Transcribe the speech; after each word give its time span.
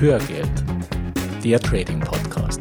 Hörgeld, 0.00 0.64
der 1.42 1.58
Trading 1.58 1.98
Podcast. 1.98 2.60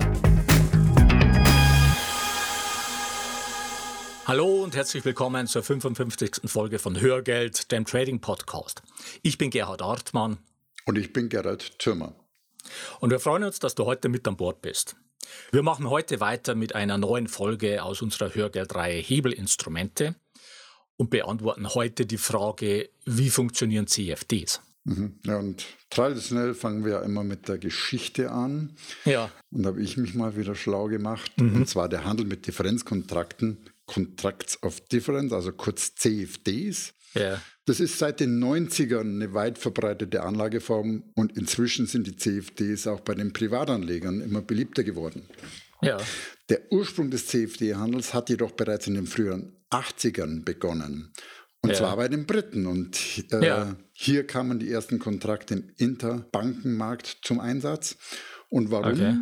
Hallo 4.25 4.63
und 4.63 4.75
herzlich 4.75 5.05
willkommen 5.05 5.45
zur 5.45 5.61
55. 5.61 6.49
Folge 6.49 6.79
von 6.79 6.99
Hörgeld, 6.99 7.71
dem 7.71 7.85
Trading 7.85 8.21
Podcast. 8.21 8.81
Ich 9.21 9.37
bin 9.37 9.51
Gerhard 9.51 9.83
Artmann. 9.83 10.39
Und 10.85 10.97
ich 10.97 11.13
bin 11.13 11.29
Gerhard 11.29 11.77
Thürmer. 11.77 12.15
Und 13.01 13.11
wir 13.11 13.19
freuen 13.19 13.43
uns, 13.43 13.59
dass 13.59 13.75
du 13.75 13.85
heute 13.85 14.09
mit 14.09 14.27
an 14.27 14.35
Bord 14.35 14.63
bist. 14.63 14.95
Wir 15.51 15.61
machen 15.61 15.91
heute 15.91 16.19
weiter 16.19 16.55
mit 16.55 16.73
einer 16.73 16.97
neuen 16.97 17.27
Folge 17.27 17.83
aus 17.83 18.01
unserer 18.01 18.33
Hörgeldreihe 18.33 18.99
Hebelinstrumente 18.99 20.15
und 20.95 21.11
beantworten 21.11 21.71
heute 21.75 22.07
die 22.07 22.17
Frage, 22.17 22.89
wie 23.05 23.29
funktionieren 23.29 23.85
CFDs? 23.85 24.59
Mhm. 24.87 25.19
Ja, 25.25 25.37
und 25.37 25.65
traditionell 25.89 26.53
fangen 26.53 26.85
wir 26.85 26.93
ja 26.93 27.01
immer 27.01 27.23
mit 27.23 27.49
der 27.49 27.57
Geschichte 27.57 28.31
an. 28.31 28.77
Ja. 29.03 29.29
Und 29.51 29.63
da 29.63 29.69
habe 29.69 29.81
ich 29.81 29.97
mich 29.97 30.15
mal 30.15 30.37
wieder 30.37 30.55
schlau 30.55 30.87
gemacht. 30.87 31.31
Mhm. 31.39 31.57
Und 31.57 31.69
zwar 31.69 31.89
der 31.89 32.05
Handel 32.05 32.25
mit 32.25 32.47
Differenzkontrakten, 32.47 33.57
Contracts 33.85 34.63
of 34.63 34.79
Difference, 34.87 35.33
also 35.33 35.51
kurz 35.51 35.95
CFDs. 35.95 36.93
Ja. 37.13 37.41
Das 37.65 37.81
ist 37.81 37.99
seit 37.99 38.21
den 38.21 38.41
90ern 38.41 39.01
eine 39.01 39.33
weit 39.33 39.57
verbreitete 39.57 40.23
Anlageform 40.23 41.03
und 41.15 41.37
inzwischen 41.37 41.85
sind 41.85 42.07
die 42.07 42.15
CFDs 42.15 42.87
auch 42.87 43.01
bei 43.01 43.13
den 43.13 43.33
Privatanlegern 43.33 44.21
immer 44.21 44.41
beliebter 44.41 44.85
geworden. 44.85 45.23
Ja. 45.81 45.97
Der 46.47 46.71
Ursprung 46.71 47.11
des 47.11 47.27
CFD-Handels 47.27 48.13
hat 48.13 48.29
jedoch 48.29 48.51
bereits 48.51 48.87
in 48.87 48.93
den 48.93 49.05
früheren 49.05 49.51
80ern 49.69 50.45
begonnen. 50.45 51.11
Und 51.61 51.71
ja. 51.71 51.75
zwar 51.75 51.97
bei 51.97 52.07
den 52.07 52.25
Briten. 52.25 52.65
Und 52.65 53.25
äh, 53.31 53.45
ja. 53.45 53.75
hier 53.91 54.25
kamen 54.25 54.59
die 54.59 54.71
ersten 54.71 54.99
Kontrakte 54.99 55.55
im 55.55 55.71
Interbankenmarkt 55.77 57.19
zum 57.23 57.39
Einsatz. 57.39 57.97
Und 58.49 58.71
warum? 58.71 58.91
Okay. 58.91 59.15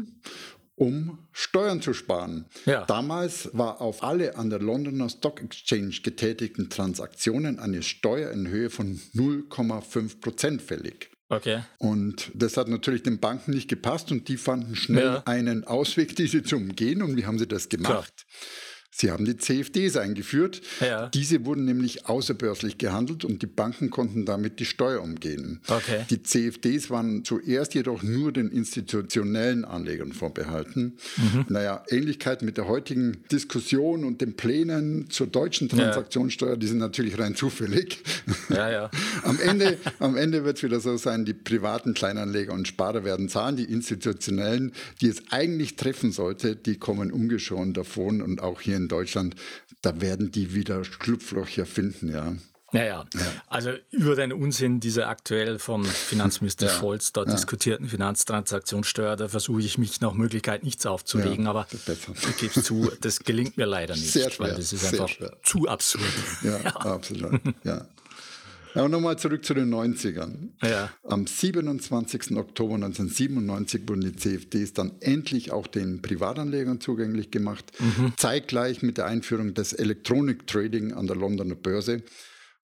Um 0.77 1.19
Steuern 1.31 1.81
zu 1.81 1.93
sparen. 1.93 2.45
Ja. 2.65 2.85
Damals 2.85 3.49
war 3.53 3.79
auf 3.79 4.03
alle 4.03 4.35
an 4.35 4.49
der 4.49 4.59
Londoner 4.59 5.09
Stock 5.09 5.41
Exchange 5.41 6.01
getätigten 6.03 6.69
Transaktionen 6.69 7.59
eine 7.59 7.81
Steuer 7.81 8.31
in 8.31 8.49
Höhe 8.49 8.69
von 8.69 8.99
0,5 9.13 10.19
Prozent 10.19 10.61
fällig. 10.61 11.11
Okay. 11.29 11.61
Und 11.79 12.29
das 12.33 12.57
hat 12.57 12.67
natürlich 12.67 13.03
den 13.03 13.19
Banken 13.19 13.51
nicht 13.51 13.67
gepasst 13.69 14.11
und 14.11 14.27
die 14.27 14.37
fanden 14.37 14.75
schnell 14.75 15.05
ja. 15.05 15.23
einen 15.25 15.63
Ausweg, 15.63 16.15
diese 16.15 16.43
zu 16.43 16.57
umgehen. 16.57 17.01
Und 17.01 17.15
wie 17.17 17.25
haben 17.25 17.39
sie 17.39 17.47
das 17.47 17.69
gemacht? 17.69 18.25
Klar. 18.27 18.74
Sie 18.97 19.11
haben 19.11 19.25
die 19.25 19.35
CFDs 19.35 19.97
eingeführt. 19.97 20.61
Ja. 20.79 21.07
Diese 21.09 21.45
wurden 21.45 21.65
nämlich 21.65 22.05
außerbörslich 22.05 22.77
gehandelt 22.77 23.25
und 23.25 23.41
die 23.41 23.45
Banken 23.45 23.89
konnten 23.89 24.23
damit 24.23 24.61
die 24.61 24.65
Steuer 24.65 25.01
umgehen. 25.01 25.59
Okay. 25.67 26.05
Die 26.09 26.23
CFDs 26.23 26.89
waren 26.89 27.25
zuerst 27.25 27.73
jedoch 27.73 28.03
nur 28.03 28.31
den 28.31 28.49
institutionellen 28.49 29.65
Anlegern 29.65 30.13
vorbehalten. 30.13 30.95
Mhm. 31.17 31.45
Naja, 31.49 31.83
Ähnlichkeit 31.89 32.41
mit 32.41 32.55
der 32.55 32.69
heutigen 32.69 33.17
Diskussion 33.29 34.05
und 34.05 34.21
den 34.21 34.37
Plänen 34.37 35.09
zur 35.09 35.27
deutschen 35.27 35.67
Transaktionssteuer, 35.67 36.55
die 36.55 36.67
sind 36.67 36.77
natürlich 36.77 37.19
rein 37.19 37.35
zufällig. 37.35 38.01
Ja, 38.47 38.71
ja. 38.71 38.91
am 39.23 39.37
Ende, 39.41 39.77
am 39.99 40.15
Ende 40.15 40.45
wird 40.45 40.55
es 40.55 40.63
wieder 40.63 40.79
so 40.79 40.95
sein, 40.95 41.25
die 41.25 41.33
privaten 41.33 41.95
Kleinanleger 41.95 42.53
und 42.53 42.65
Sparer 42.65 43.03
werden 43.03 43.27
zahlen, 43.27 43.57
die 43.57 43.65
institutionellen, 43.65 44.71
die 45.01 45.07
es 45.07 45.21
eigentlich 45.31 45.75
treffen 45.75 46.13
sollte, 46.13 46.55
die 46.55 46.77
kommen 46.77 47.11
ungeschont 47.11 47.75
davon 47.75 48.21
und 48.21 48.41
auch 48.41 48.61
hier 48.61 48.77
in 48.77 48.84
in 48.85 48.89
Deutschland, 48.89 49.35
da 49.81 49.99
werden 50.01 50.31
die 50.31 50.53
wieder 50.53 50.83
Schlupflöcher 50.83 51.65
finden, 51.65 52.09
ja. 52.09 52.35
Naja, 52.71 53.05
ja. 53.13 53.21
also 53.47 53.71
über 53.91 54.15
den 54.15 54.33
Unsinn 54.33 54.79
dieser 54.79 55.07
aktuell 55.07 55.59
von 55.59 55.85
Finanzminister 55.85 56.65
ja. 56.65 56.73
Scholz 56.73 57.13
da 57.13 57.23
ja. 57.23 57.31
diskutierten 57.31 57.87
Finanztransaktionssteuer, 57.87 59.15
da 59.15 59.29
versuche 59.29 59.61
ich 59.61 59.77
mich 59.77 60.01
nach 60.01 60.13
Möglichkeit 60.13 60.63
nichts 60.63 60.85
aufzuregen, 60.85 61.47
aber 61.47 61.67
ich 61.71 62.37
gebe 62.37 62.61
zu, 62.61 62.91
das 62.99 63.19
gelingt 63.19 63.55
mir 63.57 63.65
leider 63.65 63.95
nicht, 63.95 64.11
Sehr 64.11 64.29
schwer. 64.29 64.47
weil 64.47 64.55
das 64.55 64.73
ist 64.73 64.85
einfach 64.85 65.09
zu 65.43 65.67
absurd. 65.67 66.03
Ja, 66.43 66.57
absolut. 66.75 67.39
Ja. 67.63 67.87
Aber 68.75 68.89
nochmal 68.89 69.17
zurück 69.17 69.45
zu 69.45 69.53
den 69.53 69.73
90ern. 69.73 70.49
Ja. 70.61 70.91
Am 71.03 71.25
27. 71.25 72.37
Oktober 72.37 72.75
1997 72.75 73.87
wurden 73.87 74.01
die 74.01 74.15
CFDs 74.15 74.73
dann 74.73 74.93
endlich 74.99 75.51
auch 75.51 75.67
den 75.67 76.01
Privatanlegern 76.01 76.81
zugänglich 76.81 77.31
gemacht, 77.31 77.71
mhm. 77.79 78.13
zeitgleich 78.17 78.81
mit 78.81 78.97
der 78.97 79.05
Einführung 79.05 79.53
des 79.53 79.73
Electronic 79.73 80.45
Trading 80.47 80.93
an 80.93 81.07
der 81.07 81.15
Londoner 81.15 81.55
Börse. 81.55 82.03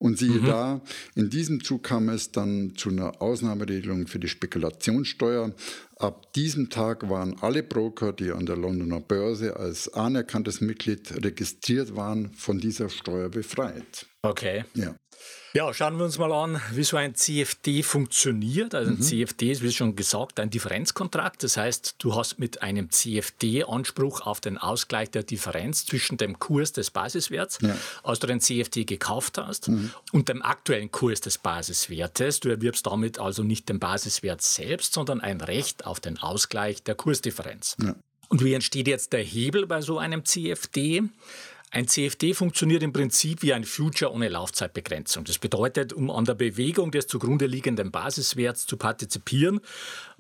Und 0.02 0.18
siehe 0.18 0.42
mhm. 0.42 0.46
da, 0.48 0.82
in 1.14 1.30
diesem 1.30 1.64
Zug 1.64 1.84
kam 1.84 2.10
es 2.10 2.32
dann 2.32 2.74
zu 2.76 2.90
einer 2.90 3.22
Ausnahmeregelung 3.22 4.08
für 4.08 4.18
die 4.18 4.30
Spekulationssteuer. 4.30 5.54
Ab 5.98 6.34
diesem 6.34 6.72
Tag 6.72 7.08
waren 7.08 7.36
alle 7.40 7.62
Broker, 7.62 8.12
die 8.12 8.32
an 8.32 8.48
der 8.48 8.58
Londoner 8.58 9.00
Börse 9.00 9.58
als 9.58 9.94
anerkanntes 9.94 10.60
Mitglied 10.60 11.24
registriert 11.24 11.96
waren, 11.96 12.34
von 12.34 12.60
dieser 12.60 12.90
Steuer 12.90 13.30
befreit. 13.30 14.08
Okay. 14.24 14.66
Ja. 14.76 14.96
Ja, 15.54 15.74
schauen 15.74 15.98
wir 15.98 16.06
uns 16.06 16.18
mal 16.18 16.32
an, 16.32 16.62
wie 16.72 16.84
so 16.84 16.96
ein 16.96 17.14
CFD 17.14 17.84
funktioniert. 17.84 18.74
Also 18.74 18.92
ein 18.92 18.98
mhm. 18.98 19.02
CFD 19.02 19.52
ist, 19.52 19.62
wie 19.62 19.72
schon 19.72 19.98
gesagt, 19.98 20.40
ein 20.40 20.50
Differenzkontrakt. 20.50 21.44
Das 21.44 21.58
heißt, 21.58 21.96
du 21.98 22.16
hast 22.16 22.40
mit 22.40 22.62
einem 22.62 22.90
CFD 22.90 23.66
Anspruch 23.66 24.22
auf 24.22 24.40
den 24.40 24.58
Ausgleich 24.58 25.12
der 25.12 25.24
Differenz 25.24 25.86
zwischen 25.86 26.16
dem 26.16 26.40
Kurs 26.40 26.72
des 26.72 26.90
Basiswerts, 26.92 27.60
ja. 27.62 27.76
als 28.02 28.20
du 28.20 28.28
den 28.28 28.40
CFD 28.40 28.86
gekauft 28.86 29.38
hast, 29.38 29.68
mhm. 29.68 29.92
und 30.14 30.30
dem 30.30 30.42
aktuellen 30.42 30.90
Kurs 30.90 31.20
des 31.20 31.38
Basiswertes. 31.38 32.40
Du 32.40 32.50
erwirbst 32.50 32.88
damit 32.88 33.20
also 33.20 33.44
nicht 33.44 33.68
den 33.68 33.80
Basiswert 33.80 34.42
selbst, 34.42 34.94
sondern 34.94 35.20
ein 35.20 35.42
Recht 35.42 35.86
auf 35.86 36.00
den 36.00 36.18
Ausgleich 36.18 36.82
der 36.82 36.96
Kursdifferenz. 36.96 37.76
Ja. 37.84 37.96
Und 38.30 38.42
wie 38.42 38.54
entsteht 38.54 38.88
jetzt 38.88 39.12
der 39.12 39.24
Hebel 39.24 39.68
bei 39.68 39.82
so 39.82 40.00
einem 40.00 40.24
CFD? 40.24 41.04
Ein 41.74 41.88
CFD 41.88 42.34
funktioniert 42.34 42.84
im 42.84 42.92
Prinzip 42.92 43.42
wie 43.44 43.54
ein 43.54 43.64
Future 43.64 44.12
ohne 44.12 44.28
Laufzeitbegrenzung. 44.28 45.24
Das 45.24 45.38
bedeutet, 45.38 45.94
um 45.94 46.12
an 46.12 46.26
der 46.26 46.34
Bewegung 46.34 46.92
des 46.92 47.08
zugrunde 47.08 47.46
liegenden 47.46 47.92
Basiswerts 47.92 48.68
zu 48.68 48.76
partizipieren, 48.76 49.62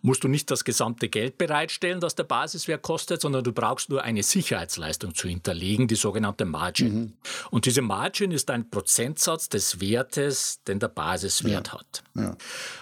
musst 0.01 0.23
du 0.23 0.29
nicht 0.29 0.49
das 0.49 0.63
gesamte 0.63 1.09
Geld 1.09 1.37
bereitstellen, 1.37 1.99
das 1.99 2.15
der 2.15 2.23
Basiswert 2.23 2.81
kostet, 2.81 3.19
sondern 3.19 3.43
du 3.43 3.51
brauchst 3.51 3.89
nur 3.89 4.01
eine 4.01 4.23
Sicherheitsleistung 4.23 5.13
zu 5.13 5.27
hinterlegen, 5.27 5.89
die 5.89 5.95
sogenannte 5.95 6.45
Margin. 6.45 6.93
Mhm. 6.93 7.13
Und 7.51 7.65
diese 7.65 7.81
Margin 7.81 8.31
ist 8.31 8.49
ein 8.49 8.69
Prozentsatz 8.69 9.49
des 9.49 9.81
Wertes, 9.81 10.63
den 10.63 10.79
der 10.79 10.87
Basiswert 10.87 11.67
ja. 11.67 11.73
hat. 11.73 12.03
Ja. 12.15 12.37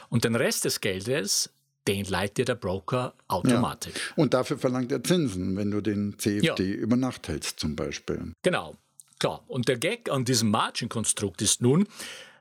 Und 0.10 0.26
den 0.26 0.36
Rest 0.36 0.66
des 0.66 0.80
Geldes 0.80 1.50
den 1.90 2.06
leiht 2.06 2.38
dir 2.38 2.46
der 2.46 2.56
Broker 2.56 3.14
automatisch. 3.28 3.96
Ja. 3.96 4.14
Und 4.16 4.34
dafür 4.36 4.60
verlangt 4.60 4.92
er 4.92 5.04
Zinsen, 5.04 5.58
wenn 5.58 5.72
du 5.72 5.82
den 5.82 6.20
CFD 6.20 6.64
ja. 6.64 6.76
über 6.76 6.96
Nacht 6.96 7.28
hältst 7.28 7.60
zum 7.60 7.76
Beispiel. 7.76 8.34
Genau, 8.44 8.76
klar. 9.20 9.44
Und 9.48 9.68
der 9.68 9.78
Gag 9.78 10.10
an 10.10 10.24
diesem 10.24 10.52
Margin-Konstrukt 10.52 11.42
ist 11.42 11.62
nun, 11.62 11.88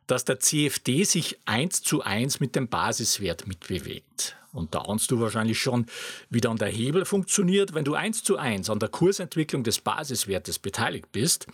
dass 0.06 0.26
der 0.26 0.40
CFD 0.40 1.04
sich 1.04 1.38
eins 1.46 1.82
zu 1.82 2.02
eins 2.02 2.40
mit 2.40 2.56
dem 2.56 2.68
Basiswert 2.68 3.46
mitbewegt. 3.46 4.36
Und 4.52 4.74
da 4.74 4.80
ahnst 4.80 5.10
du 5.10 5.20
wahrscheinlich 5.20 5.58
schon, 5.58 5.86
wie 6.28 6.40
dann 6.40 6.56
der 6.56 6.68
Hebel 6.68 7.04
funktioniert, 7.04 7.74
wenn 7.74 7.84
du 7.84 7.94
eins 7.94 8.22
zu 8.22 8.36
eins 8.36 8.68
an 8.68 8.78
der 8.78 8.88
Kursentwicklung 8.88 9.62
des 9.62 9.80
Basiswertes 9.80 10.58
beteiligt 10.58 11.12
bist, 11.12 11.46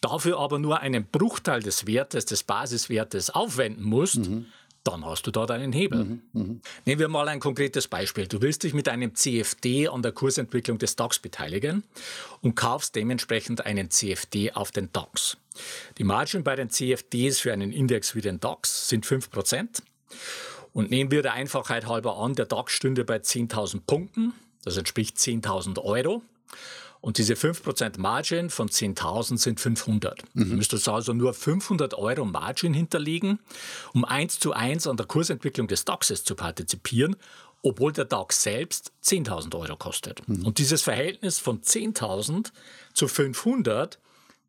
dafür 0.00 0.38
aber 0.38 0.58
nur 0.58 0.80
einen 0.80 1.04
Bruchteil 1.04 1.62
des 1.62 1.86
Wertes 1.86 2.26
des 2.26 2.42
Basiswertes 2.44 3.30
aufwenden 3.30 3.84
musst, 3.84 4.28
mhm 4.28 4.46
dann 4.84 5.04
hast 5.04 5.26
du 5.26 5.30
dort 5.30 5.50
einen 5.50 5.72
Hebel. 5.72 6.04
Mhm, 6.04 6.22
mh. 6.32 6.54
Nehmen 6.84 7.00
wir 7.00 7.08
mal 7.08 7.28
ein 7.28 7.40
konkretes 7.40 7.88
Beispiel. 7.88 8.26
Du 8.26 8.42
willst 8.42 8.62
dich 8.62 8.74
mit 8.74 8.88
einem 8.88 9.14
CFD 9.14 9.88
an 9.88 10.02
der 10.02 10.12
Kursentwicklung 10.12 10.78
des 10.78 10.94
DAX 10.96 11.18
beteiligen 11.18 11.82
und 12.42 12.54
kaufst 12.54 12.94
dementsprechend 12.94 13.64
einen 13.64 13.90
CFD 13.90 14.52
auf 14.52 14.70
den 14.70 14.92
DAX. 14.92 15.38
Die 15.98 16.04
Margen 16.04 16.44
bei 16.44 16.54
den 16.54 16.70
CFDs 16.70 17.40
für 17.40 17.52
einen 17.52 17.72
Index 17.72 18.14
wie 18.14 18.20
den 18.20 18.40
DAX 18.40 18.88
sind 18.88 19.06
5%. 19.06 19.82
Und 20.72 20.90
nehmen 20.90 21.10
wir 21.10 21.22
der 21.22 21.32
Einfachheit 21.32 21.86
halber 21.86 22.18
an, 22.18 22.34
der 22.34 22.46
DAX 22.46 22.72
stünde 22.72 23.04
bei 23.04 23.16
10.000 23.16 23.82
Punkten, 23.86 24.34
das 24.64 24.76
entspricht 24.76 25.16
10.000 25.16 25.82
Euro. 25.82 26.22
Und 27.04 27.18
diese 27.18 27.34
5% 27.34 28.00
Margin 28.00 28.48
von 28.48 28.70
10.000 28.70 29.36
sind 29.36 29.60
500. 29.60 30.22
Mhm. 30.32 30.48
Du 30.48 30.56
müsstest 30.56 30.88
also 30.88 31.12
nur 31.12 31.34
500 31.34 31.92
Euro 31.92 32.24
Margin 32.24 32.72
hinterlegen, 32.72 33.40
um 33.92 34.06
eins 34.06 34.38
zu 34.38 34.54
eins 34.54 34.86
an 34.86 34.96
der 34.96 35.04
Kursentwicklung 35.04 35.68
des 35.68 35.84
DAXes 35.84 36.24
zu 36.24 36.34
partizipieren, 36.34 37.16
obwohl 37.60 37.92
der 37.92 38.06
DAX 38.06 38.42
selbst 38.42 38.90
10.000 39.04 39.54
Euro 39.54 39.76
kostet. 39.76 40.26
Mhm. 40.26 40.46
Und 40.46 40.56
dieses 40.56 40.80
Verhältnis 40.80 41.38
von 41.38 41.60
10.000 41.60 42.52
zu 42.94 43.06
500 43.06 43.98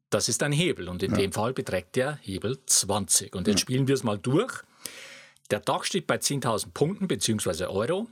das 0.10 0.30
ist 0.30 0.42
ein 0.44 0.54
Hebel 0.54 0.88
und 0.88 1.04
in 1.04 1.12
ja. 1.12 1.18
dem 1.18 1.34
Fall 1.34 1.52
beträgt 1.52 1.98
der 1.98 2.20
Hebel 2.22 2.58
20. 2.66 3.36
Und 3.36 3.48
jetzt 3.48 3.60
ja. 3.60 3.62
spielen 3.64 3.90
wir 3.90 3.96
es 3.96 4.04
mal 4.04 4.18
durch. 4.18 4.54
Der 5.52 5.60
DAX 5.60 5.88
steht 5.88 6.08
bei 6.08 6.16
10.000 6.16 6.68
Punkten 6.74 7.10
bzw. 7.10 7.66
Euro 7.66 8.08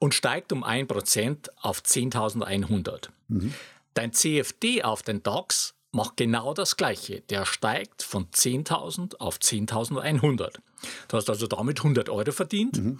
und 0.00 0.12
steigt 0.12 0.52
um 0.52 0.64
1% 0.64 1.50
auf 1.60 1.82
10.100. 1.82 3.10
Mhm. 3.28 3.54
Dein 3.96 4.12
CFD 4.12 4.82
auf 4.82 5.02
den 5.02 5.22
DAX 5.22 5.74
macht 5.90 6.18
genau 6.18 6.52
das 6.52 6.76
Gleiche. 6.76 7.22
Der 7.30 7.46
steigt 7.46 8.02
von 8.02 8.26
10.000 8.26 9.16
auf 9.16 9.38
10.100. 9.38 10.58
Du 11.08 11.16
hast 11.16 11.30
also 11.30 11.46
damit 11.46 11.78
100 11.78 12.10
Euro 12.10 12.30
verdient. 12.30 12.76
Mhm. 12.76 12.98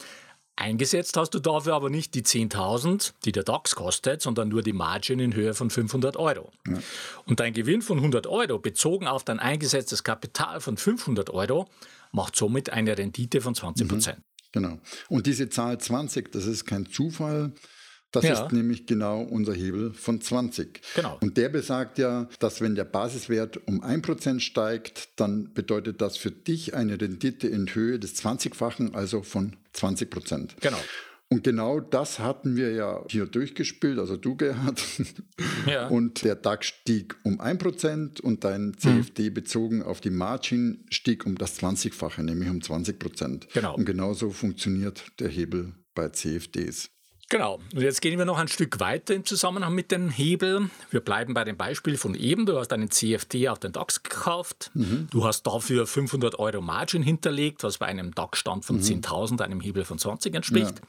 Eingesetzt 0.58 1.18
hast 1.18 1.34
du 1.34 1.38
dafür 1.38 1.74
aber 1.74 1.90
nicht 1.90 2.14
die 2.14 2.22
10.000, 2.22 3.12
die 3.26 3.32
der 3.32 3.42
DAX 3.42 3.74
kostet, 3.74 4.22
sondern 4.22 4.48
nur 4.48 4.62
die 4.62 4.72
Margin 4.72 5.20
in 5.20 5.34
Höhe 5.34 5.52
von 5.52 5.68
500 5.68 6.16
Euro. 6.16 6.50
Ja. 6.66 6.78
Und 7.26 7.40
dein 7.40 7.52
Gewinn 7.52 7.82
von 7.82 7.98
100 7.98 8.26
Euro 8.26 8.58
bezogen 8.58 9.06
auf 9.06 9.22
dein 9.22 9.38
eingesetztes 9.38 10.02
Kapital 10.02 10.62
von 10.62 10.78
500 10.78 11.28
Euro 11.28 11.68
macht 12.10 12.36
somit 12.36 12.70
eine 12.70 12.96
Rendite 12.96 13.42
von 13.42 13.54
20 13.54 13.86
Prozent. 13.86 14.18
Mhm. 14.18 14.22
Genau. 14.52 14.78
Und 15.10 15.26
diese 15.26 15.50
Zahl 15.50 15.78
20, 15.78 16.32
das 16.32 16.46
ist 16.46 16.64
kein 16.64 16.86
Zufall. 16.86 17.52
Das 18.12 18.24
ja. 18.24 18.32
ist 18.32 18.52
nämlich 18.52 18.86
genau 18.86 19.22
unser 19.22 19.52
Hebel 19.52 19.92
von 19.92 20.20
20. 20.20 20.80
Genau. 20.94 21.18
Und 21.20 21.36
der 21.36 21.48
besagt 21.48 21.98
ja, 21.98 22.28
dass 22.38 22.60
wenn 22.60 22.74
der 22.74 22.84
Basiswert 22.84 23.58
um 23.66 23.82
1% 23.82 24.40
steigt, 24.40 25.10
dann 25.16 25.52
bedeutet 25.52 26.00
das 26.00 26.16
für 26.16 26.30
dich 26.30 26.74
eine 26.74 27.00
Rendite 27.00 27.48
in 27.48 27.66
Höhe 27.74 27.98
des 27.98 28.16
20-fachen, 28.16 28.94
also 28.94 29.22
von 29.22 29.56
20%. 29.74 30.52
Genau. 30.60 30.78
Und 31.28 31.42
genau 31.42 31.80
das 31.80 32.20
hatten 32.20 32.54
wir 32.54 32.70
ja 32.70 33.04
hier 33.08 33.26
durchgespielt, 33.26 33.98
also 33.98 34.16
du 34.16 34.36
Gerhard. 34.36 34.82
Ja. 35.66 35.88
Und 35.88 36.22
der 36.22 36.36
DAX 36.36 36.68
stieg 36.68 37.16
um 37.24 37.40
1% 37.40 38.20
und 38.20 38.44
dein 38.44 38.74
CFD 38.78 39.30
mhm. 39.30 39.34
bezogen 39.34 39.82
auf 39.82 40.00
die 40.00 40.10
Margin 40.10 40.84
stieg 40.90 41.26
um 41.26 41.36
das 41.36 41.58
20-fache, 41.60 42.22
nämlich 42.22 42.48
um 42.48 42.60
20%. 42.60 43.48
Genau. 43.52 43.74
Und 43.74 43.84
genauso 43.84 44.30
funktioniert 44.30 45.04
der 45.18 45.28
Hebel 45.28 45.74
bei 45.94 46.10
CFDs. 46.10 46.90
Genau. 47.28 47.58
Und 47.74 47.80
jetzt 47.82 48.00
gehen 48.00 48.18
wir 48.18 48.24
noch 48.24 48.38
ein 48.38 48.46
Stück 48.46 48.78
weiter 48.78 49.14
im 49.14 49.24
Zusammenhang 49.24 49.74
mit 49.74 49.90
dem 49.90 50.10
Hebel. 50.10 50.70
Wir 50.90 51.00
bleiben 51.00 51.34
bei 51.34 51.42
dem 51.42 51.56
Beispiel 51.56 51.96
von 51.96 52.14
eben. 52.14 52.46
Du 52.46 52.56
hast 52.56 52.72
einen 52.72 52.90
CFD 52.90 53.48
auf 53.48 53.58
den 53.58 53.72
DAX 53.72 54.02
gekauft. 54.02 54.70
Mhm. 54.74 55.08
Du 55.10 55.24
hast 55.24 55.42
dafür 55.42 55.86
500 55.86 56.38
Euro 56.38 56.60
Margin 56.60 57.02
hinterlegt, 57.02 57.64
was 57.64 57.78
bei 57.78 57.86
einem 57.86 58.14
DAX-Stand 58.14 58.64
von 58.64 58.76
mhm. 58.76 58.82
10.000 58.82 59.42
einem 59.42 59.60
Hebel 59.60 59.84
von 59.84 59.98
20 59.98 60.34
entspricht. 60.34 60.78
Ja. 60.78 60.86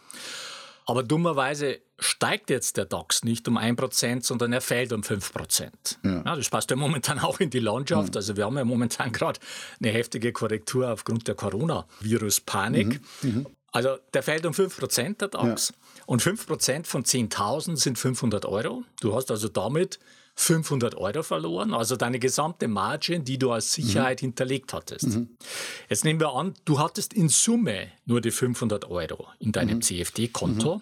Aber 0.86 1.04
dummerweise 1.04 1.80
steigt 2.00 2.50
jetzt 2.50 2.78
der 2.78 2.86
DAX 2.86 3.24
nicht 3.24 3.48
um 3.48 3.58
1%, 3.58 4.24
sondern 4.24 4.54
er 4.54 4.62
fällt 4.62 4.94
um 4.94 5.02
5%. 5.02 5.70
Ja. 6.04 6.22
Ja, 6.24 6.36
das 6.36 6.50
passt 6.50 6.70
ja 6.70 6.76
momentan 6.76 7.20
auch 7.24 7.40
in 7.40 7.50
die 7.50 7.60
Landschaft. 7.60 8.14
Ja. 8.14 8.20
Also 8.20 8.38
wir 8.38 8.46
haben 8.46 8.58
ja 8.58 8.64
momentan 8.64 9.12
gerade 9.12 9.40
eine 9.82 9.92
heftige 9.92 10.32
Korrektur 10.32 10.92
aufgrund 10.92 11.28
der 11.28 11.34
Coronavirus-Panik. 11.34 13.02
Mhm. 13.24 13.30
Mhm. 13.30 13.48
Also 13.72 13.98
der 14.14 14.24
fällt 14.24 14.46
um 14.46 14.54
5% 14.54 15.18
der 15.18 15.28
DAX. 15.28 15.70
Ja. 15.70 15.76
Und 16.08 16.24
5% 16.24 16.86
von 16.86 17.04
10.000 17.04 17.76
sind 17.76 18.00
500 18.00 18.46
Euro. 18.46 18.86
Du 19.02 19.14
hast 19.14 19.30
also 19.30 19.50
damit 19.50 20.00
500 20.36 20.96
Euro 20.96 21.22
verloren, 21.22 21.74
also 21.74 21.98
deine 21.98 22.18
gesamte 22.18 22.70
Margin, 22.70 23.26
die 23.26 23.38
du 23.38 23.52
als 23.52 23.74
Sicherheit 23.74 24.22
mhm. 24.22 24.28
hinterlegt 24.28 24.72
hattest. 24.72 25.08
Mhm. 25.08 25.36
Jetzt 25.90 26.06
nehmen 26.06 26.22
wir 26.22 26.34
an, 26.34 26.54
du 26.64 26.80
hattest 26.80 27.14
in 27.14 27.28
Summe 27.28 27.92
nur 28.06 28.22
die 28.22 28.32
500 28.32 28.90
Euro 28.90 29.28
in 29.40 29.52
deinem 29.52 29.78
mhm. 29.78 29.82
CFD-Konto. 29.82 30.76
Mhm. 30.76 30.82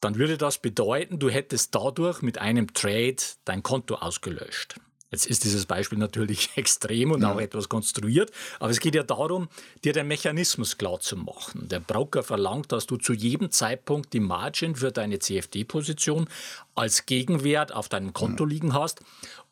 Dann 0.00 0.16
würde 0.16 0.38
das 0.38 0.56
bedeuten, 0.58 1.18
du 1.18 1.28
hättest 1.28 1.74
dadurch 1.74 2.22
mit 2.22 2.38
einem 2.38 2.72
Trade 2.72 3.16
dein 3.44 3.62
Konto 3.62 3.96
ausgelöscht. 3.96 4.76
Jetzt 5.14 5.26
ist 5.26 5.44
dieses 5.44 5.66
Beispiel 5.66 5.96
natürlich 5.96 6.50
extrem 6.56 7.12
und 7.12 7.22
ja. 7.22 7.32
auch 7.32 7.40
etwas 7.40 7.68
konstruiert, 7.68 8.32
aber 8.58 8.70
es 8.70 8.80
geht 8.80 8.96
ja 8.96 9.04
darum, 9.04 9.48
dir 9.84 9.92
den 9.92 10.08
Mechanismus 10.08 10.76
klar 10.76 10.98
zu 10.98 11.16
machen. 11.16 11.68
Der 11.68 11.78
Broker 11.78 12.24
verlangt, 12.24 12.72
dass 12.72 12.86
du 12.86 12.96
zu 12.96 13.12
jedem 13.12 13.52
Zeitpunkt 13.52 14.12
die 14.12 14.18
Margin 14.18 14.74
für 14.74 14.90
deine 14.90 15.20
CFD-Position 15.20 16.26
als 16.74 17.06
Gegenwert 17.06 17.72
auf 17.72 17.88
deinem 17.88 18.12
Konto 18.12 18.42
ja. 18.42 18.50
liegen 18.50 18.74
hast 18.74 19.02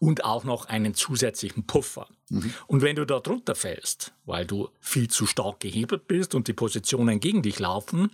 und 0.00 0.25
auch 0.25 0.43
noch 0.43 0.64
einen 0.64 0.94
zusätzlichen 0.94 1.64
Puffer. 1.64 2.09
Mhm. 2.29 2.53
Und 2.67 2.82
wenn 2.82 2.97
du 2.97 3.06
da 3.06 3.20
drunter 3.20 3.55
fällst, 3.55 4.12
weil 4.25 4.44
du 4.44 4.69
viel 4.81 5.06
zu 5.06 5.26
stark 5.26 5.61
gehebelt 5.61 6.09
bist 6.09 6.35
und 6.35 6.49
die 6.49 6.55
Positionen 6.55 7.20
gegen 7.20 7.43
dich 7.43 7.61
laufen, 7.61 8.11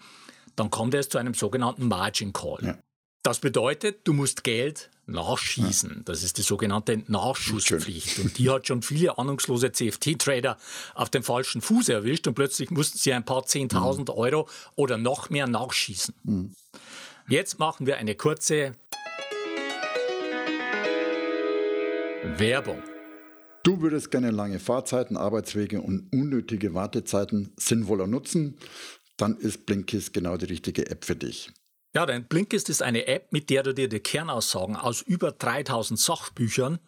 dann 0.54 0.68
kommt 0.70 0.92
es 0.92 1.08
zu 1.08 1.16
einem 1.16 1.32
sogenannten 1.32 1.88
Margin 1.88 2.34
Call. 2.34 2.58
Ja. 2.62 2.78
Das 3.28 3.40
bedeutet, 3.40 3.98
du 4.04 4.14
musst 4.14 4.42
Geld 4.42 4.88
nachschießen. 5.04 6.00
Das 6.06 6.22
ist 6.22 6.38
die 6.38 6.42
sogenannte 6.42 7.02
Nachschusspflicht. 7.08 8.20
Und 8.20 8.38
die 8.38 8.48
hat 8.48 8.66
schon 8.66 8.80
viele 8.80 9.18
ahnungslose 9.18 9.70
CFT-Trader 9.70 10.56
auf 10.94 11.10
dem 11.10 11.22
falschen 11.22 11.60
Fuß 11.60 11.90
erwischt 11.90 12.26
und 12.26 12.32
plötzlich 12.32 12.70
mussten 12.70 12.96
sie 12.96 13.12
ein 13.12 13.26
paar 13.26 13.42
10.000 13.42 13.98
mhm. 13.98 14.08
Euro 14.08 14.48
oder 14.76 14.96
noch 14.96 15.28
mehr 15.28 15.46
nachschießen. 15.46 16.14
Mhm. 16.22 16.54
Jetzt 17.28 17.58
machen 17.58 17.86
wir 17.86 17.98
eine 17.98 18.14
kurze 18.14 18.72
Werbung. 22.38 22.82
Du 23.62 23.82
würdest 23.82 24.10
gerne 24.10 24.30
lange 24.30 24.58
Fahrzeiten, 24.58 25.18
Arbeitswege 25.18 25.82
und 25.82 26.10
unnötige 26.14 26.72
Wartezeiten 26.72 27.52
sinnvoller 27.58 28.06
nutzen? 28.06 28.56
Dann 29.18 29.36
ist 29.36 29.66
Blinkist 29.66 30.14
genau 30.14 30.38
die 30.38 30.46
richtige 30.46 30.90
App 30.90 31.04
für 31.04 31.16
dich. 31.16 31.50
Ja, 31.98 32.06
denn 32.06 32.26
Blinkist 32.28 32.68
ist 32.68 32.80
eine 32.80 33.08
App, 33.08 33.32
mit 33.32 33.50
der 33.50 33.64
du 33.64 33.74
dir 33.74 33.88
die 33.88 33.98
Kernaussagen 33.98 34.76
aus 34.76 35.02
über 35.02 35.32
3000 35.32 35.98
Sachbüchern 35.98 36.78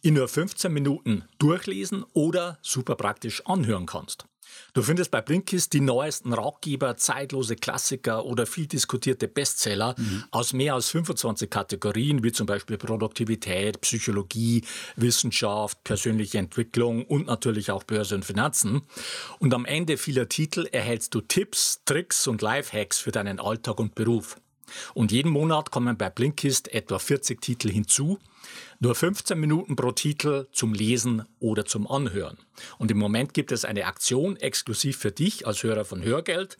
in 0.00 0.14
nur 0.14 0.28
15 0.28 0.72
Minuten 0.72 1.24
durchlesen 1.40 2.04
oder 2.12 2.56
super 2.62 2.94
praktisch 2.94 3.44
anhören 3.46 3.86
kannst. 3.86 4.26
Du 4.72 4.82
findest 4.82 5.10
bei 5.10 5.22
Blinkist 5.22 5.72
die 5.72 5.80
neuesten 5.80 6.32
Ratgeber, 6.32 6.96
zeitlose 6.96 7.56
Klassiker 7.56 8.24
oder 8.24 8.46
viel 8.46 8.68
diskutierte 8.68 9.26
Bestseller 9.26 9.96
mhm. 9.98 10.22
aus 10.30 10.52
mehr 10.52 10.74
als 10.74 10.90
25 10.90 11.50
Kategorien, 11.50 12.22
wie 12.22 12.30
zum 12.30 12.46
Beispiel 12.46 12.78
Produktivität, 12.78 13.80
Psychologie, 13.80 14.62
Wissenschaft, 14.94 15.82
persönliche 15.82 16.38
Entwicklung 16.38 17.04
und 17.06 17.26
natürlich 17.26 17.72
auch 17.72 17.82
Börse 17.82 18.14
und 18.14 18.24
Finanzen. 18.24 18.82
Und 19.40 19.52
am 19.52 19.64
Ende 19.64 19.96
vieler 19.96 20.28
Titel 20.28 20.68
erhältst 20.70 21.12
du 21.16 21.22
Tipps, 21.22 21.82
Tricks 21.86 22.28
und 22.28 22.40
Lifehacks 22.40 23.00
für 23.00 23.10
deinen 23.10 23.40
Alltag 23.40 23.80
und 23.80 23.96
Beruf. 23.96 24.36
Und 24.94 25.12
jeden 25.12 25.30
Monat 25.30 25.70
kommen 25.70 25.96
bei 25.96 26.10
Blinkist 26.10 26.72
etwa 26.72 26.98
40 26.98 27.40
Titel 27.40 27.70
hinzu. 27.70 28.18
Nur 28.78 28.94
15 28.94 29.38
Minuten 29.38 29.76
pro 29.76 29.92
Titel 29.92 30.46
zum 30.52 30.72
Lesen 30.72 31.24
oder 31.38 31.66
zum 31.66 31.86
Anhören. 31.86 32.38
Und 32.78 32.90
im 32.90 32.98
Moment 32.98 33.34
gibt 33.34 33.52
es 33.52 33.64
eine 33.64 33.86
Aktion 33.86 34.36
exklusiv 34.36 34.96
für 34.96 35.12
dich 35.12 35.46
als 35.46 35.62
Hörer 35.62 35.84
von 35.84 36.02
Hörgeld. 36.02 36.56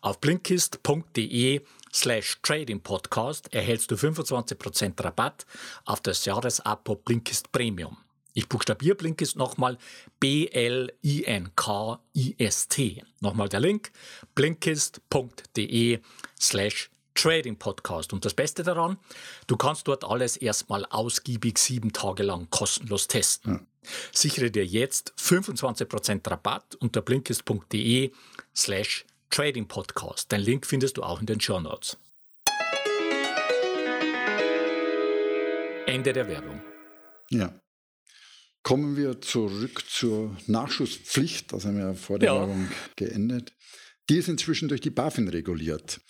Auf 0.00 0.20
blinkist.de 0.20 1.62
slash 1.92 2.38
Trading 2.42 2.80
Podcast 2.80 3.52
erhältst 3.52 3.90
du 3.90 3.96
25% 3.96 5.02
Rabatt 5.02 5.46
auf 5.84 6.00
das 6.00 6.24
Jahresabo 6.24 6.94
Blinkist 6.94 7.50
Premium. 7.52 7.96
Ich 8.36 8.48
buchstabiere 8.50 8.94
Blinkist 8.94 9.36
nochmal 9.36 9.78
B-L-I-N-K-I-S-T. 10.20 10.92
Nochmal 13.20 13.48
der 13.48 13.60
Link 13.60 13.90
blinkist.de 14.34 16.00
slash 16.38 16.90
Trading 17.16 17.56
Podcast. 17.56 18.12
Und 18.12 18.24
das 18.24 18.34
Beste 18.34 18.62
daran, 18.62 18.98
du 19.46 19.56
kannst 19.56 19.88
dort 19.88 20.04
alles 20.04 20.36
erstmal 20.36 20.84
ausgiebig 20.84 21.58
sieben 21.58 21.92
Tage 21.92 22.22
lang 22.22 22.48
kostenlos 22.50 23.08
testen. 23.08 23.54
Ja. 23.54 23.90
Sichere 24.12 24.50
dir 24.50 24.64
jetzt 24.64 25.14
25% 25.18 26.30
Rabatt 26.30 26.76
unter 26.76 27.02
blinkist.de 27.02 28.12
slash 28.54 29.04
Trading 29.30 29.66
Podcast. 29.66 30.30
Den 30.30 30.40
Link 30.40 30.66
findest 30.66 30.96
du 30.98 31.02
auch 31.02 31.20
in 31.20 31.26
den 31.26 31.40
Show 31.40 31.58
Notes. 31.58 31.96
Ende 35.86 36.12
der 36.12 36.28
Werbung. 36.28 36.60
Ja. 37.30 37.58
Kommen 38.62 38.96
wir 38.96 39.20
zurück 39.20 39.84
zur 39.88 40.36
Nachschusspflicht. 40.46 41.52
Das 41.52 41.64
haben 41.64 41.78
wir 41.78 41.86
ja 41.86 41.94
vor 41.94 42.18
der 42.18 42.32
ja. 42.32 42.40
Werbung 42.40 42.68
geendet. 42.96 43.52
Die 44.10 44.16
ist 44.16 44.28
inzwischen 44.28 44.68
durch 44.68 44.80
die 44.80 44.90
BaFin 44.90 45.28
reguliert. 45.28 46.00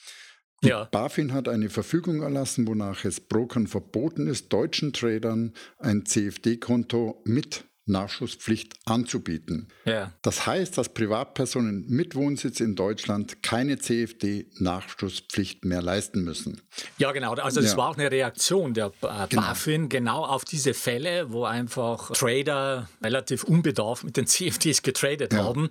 Die 0.63 0.69
ja. 0.69 0.85
BaFin 0.85 1.33
hat 1.33 1.49
eine 1.49 1.69
Verfügung 1.69 2.23
erlassen, 2.23 2.67
wonach 2.67 3.05
es 3.05 3.21
Brokern 3.21 3.67
verboten 3.67 4.27
ist, 4.27 4.53
deutschen 4.53 4.93
Tradern 4.93 5.53
ein 5.79 6.07
CFD-Konto 6.07 7.23
mit 7.25 7.65
Nachschusspflicht 7.87 8.75
anzubieten. 8.85 9.69
Ja. 9.85 10.13
Das 10.23 10.47
heißt, 10.47 10.77
dass 10.77 10.89
Privatpersonen 10.89 11.87
mit 11.89 12.17
Wohnsitz 12.17 12.59
in 12.59 12.75
Deutschland 12.75 13.45
keine 13.45 13.79
CFD-Nachschusspflicht 13.79 15.65
mehr 15.65 15.83
leisten 15.83 16.25
müssen. 16.25 16.63
Ja, 16.99 17.13
genau. 17.13 17.35
Also 17.35 17.61
das 17.61 17.73
ja. 17.73 17.77
war 17.77 17.91
auch 17.91 17.97
eine 17.97 18.11
Reaktion 18.11 18.75
der 18.75 18.87
äh, 18.87 19.29
genau. 19.29 19.43
BaFin 19.43 19.89
genau 19.89 20.25
auf 20.25 20.45
diese 20.45 20.75
Fälle, 20.75 21.31
wo 21.31 21.45
einfach 21.45 22.11
Trader 22.11 22.89
relativ 23.03 23.45
unbedarft 23.45 24.03
mit 24.03 24.17
den 24.17 24.27
CFDs 24.27 24.83
getradet 24.83 25.33
ja. 25.33 25.45
haben 25.45 25.71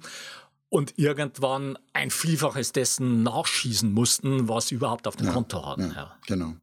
und 0.75 0.99
irgendwann 0.99 1.77
ein 1.93 2.11
Vielfaches 2.11 2.73
dessen 2.73 3.23
nachschießen 3.23 3.93
mussten, 3.93 4.49
was 4.49 4.67
sie 4.67 4.75
überhaupt 4.75 5.07
auf 5.07 5.15
dem 5.15 5.27
ja, 5.27 5.31
Konto 5.31 5.65
hatten. 5.65 5.93
Ja. 5.95 6.19
Genau. 6.27 6.53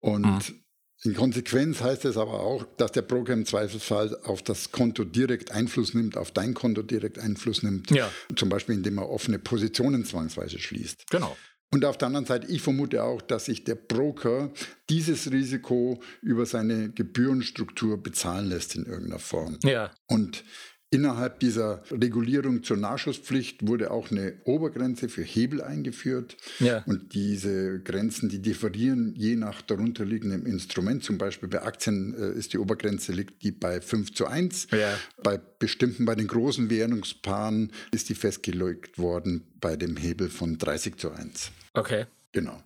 Und 0.00 0.22
mhm. 0.22 0.64
in 1.02 1.14
Konsequenz 1.14 1.82
heißt 1.82 2.06
es 2.06 2.16
aber 2.16 2.40
auch, 2.40 2.64
dass 2.78 2.92
der 2.92 3.02
Broker 3.02 3.34
im 3.34 3.44
Zweifelsfall 3.44 4.18
auf 4.24 4.40
das 4.40 4.72
Konto 4.72 5.04
direkt 5.04 5.50
Einfluss 5.50 5.92
nimmt, 5.92 6.16
auf 6.16 6.30
dein 6.30 6.54
Konto 6.54 6.80
direkt 6.80 7.18
Einfluss 7.18 7.62
nimmt. 7.62 7.90
Ja. 7.90 8.10
Zum 8.34 8.48
Beispiel, 8.48 8.76
indem 8.76 8.96
er 8.96 9.10
offene 9.10 9.38
Positionen 9.38 10.06
zwangsweise 10.06 10.58
schließt. 10.58 11.10
Genau. 11.10 11.36
Und 11.70 11.84
auf 11.84 11.98
der 11.98 12.06
anderen 12.06 12.24
Seite, 12.24 12.46
ich 12.46 12.62
vermute 12.62 13.04
auch, 13.04 13.20
dass 13.20 13.44
sich 13.44 13.64
der 13.64 13.74
Broker 13.74 14.52
dieses 14.88 15.30
Risiko 15.30 16.00
über 16.22 16.46
seine 16.46 16.88
Gebührenstruktur 16.88 18.02
bezahlen 18.02 18.46
lässt 18.46 18.74
in 18.74 18.86
irgendeiner 18.86 19.18
Form. 19.18 19.58
Ja. 19.64 19.90
Und 20.06 20.44
Innerhalb 20.90 21.40
dieser 21.40 21.82
Regulierung 21.90 22.62
zur 22.62 22.76
Nachschusspflicht 22.76 23.66
wurde 23.66 23.90
auch 23.90 24.12
eine 24.12 24.34
Obergrenze 24.44 25.08
für 25.08 25.22
Hebel 25.22 25.60
eingeführt. 25.60 26.36
Ja. 26.60 26.84
Und 26.84 27.14
diese 27.14 27.80
Grenzen, 27.80 28.28
die 28.28 28.40
differieren 28.40 29.12
je 29.16 29.34
nach 29.34 29.60
darunterliegendem 29.62 30.46
Instrument. 30.46 31.02
Zum 31.02 31.18
Beispiel 31.18 31.48
bei 31.48 31.62
Aktien 31.62 32.14
äh, 32.14 32.38
ist 32.38 32.52
die 32.52 32.58
Obergrenze 32.58 33.12
liegt 33.12 33.42
die 33.42 33.50
bei 33.50 33.80
5 33.80 34.14
zu 34.14 34.26
1. 34.26 34.68
Ja. 34.70 34.96
Bei 35.22 35.36
bestimmten, 35.36 36.04
bei 36.04 36.14
den 36.14 36.28
großen 36.28 36.70
Währungspaaren 36.70 37.72
ist 37.90 38.08
die 38.08 38.14
festgelegt 38.14 38.98
worden 38.98 39.48
bei 39.60 39.76
dem 39.76 39.96
Hebel 39.96 40.28
von 40.28 40.58
30 40.58 40.96
zu 40.96 41.10
1. 41.10 41.50
Okay. 41.72 42.06
Genau. 42.30 42.62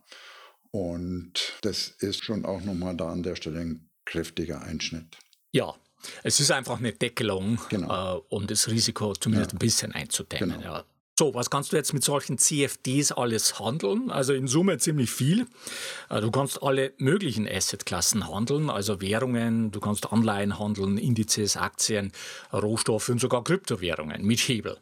Und 0.71 1.55
das 1.63 1.89
ist 2.01 2.25
schon 2.25 2.45
auch 2.45 2.63
nochmal 2.63 2.95
da 2.95 3.11
an 3.11 3.23
der 3.23 3.37
Stelle 3.37 3.61
ein 3.61 3.89
kräftiger 4.05 4.63
Einschnitt. 4.63 5.17
Ja, 5.53 5.75
es 6.23 6.41
ist 6.41 6.51
einfach 6.51 6.79
eine 6.79 6.93
Deckelung, 6.93 7.59
genau. 7.69 8.17
äh, 8.17 8.21
um 8.29 8.47
das 8.47 8.69
Risiko 8.69 9.15
zumindest 9.15 9.53
ja. 9.53 9.57
ein 9.57 9.59
bisschen 9.59 9.93
einzudämmen. 9.93 10.61
Genau. 10.61 10.75
Ja. 10.75 10.85
So, 11.19 11.35
was 11.35 11.51
kannst 11.51 11.73
du 11.73 11.77
jetzt 11.77 11.93
mit 11.95 12.05
solchen 12.05 12.39
CFDs 12.39 13.11
alles 13.11 13.59
handeln? 13.59 14.09
Also 14.09 14.35
in 14.35 14.47
Summe 14.47 14.79
ziemlich 14.79 15.11
viel. 15.11 15.47
Äh, 16.11 16.21
du 16.21 16.31
kannst 16.31 16.63
alle 16.63 16.93
möglichen 16.99 17.49
Assetklassen 17.49 18.29
handeln, 18.33 18.71
also 18.71 19.01
Währungen, 19.01 19.73
du 19.73 19.81
kannst 19.81 20.13
Anleihen 20.13 20.61
handeln, 20.61 20.97
Indizes, 20.97 21.57
Aktien, 21.57 22.13
Rohstoffe 22.53 23.09
und 23.09 23.21
sogar 23.21 23.43
Kryptowährungen 23.43 24.25
mit 24.25 24.39
Hebel. 24.39 24.77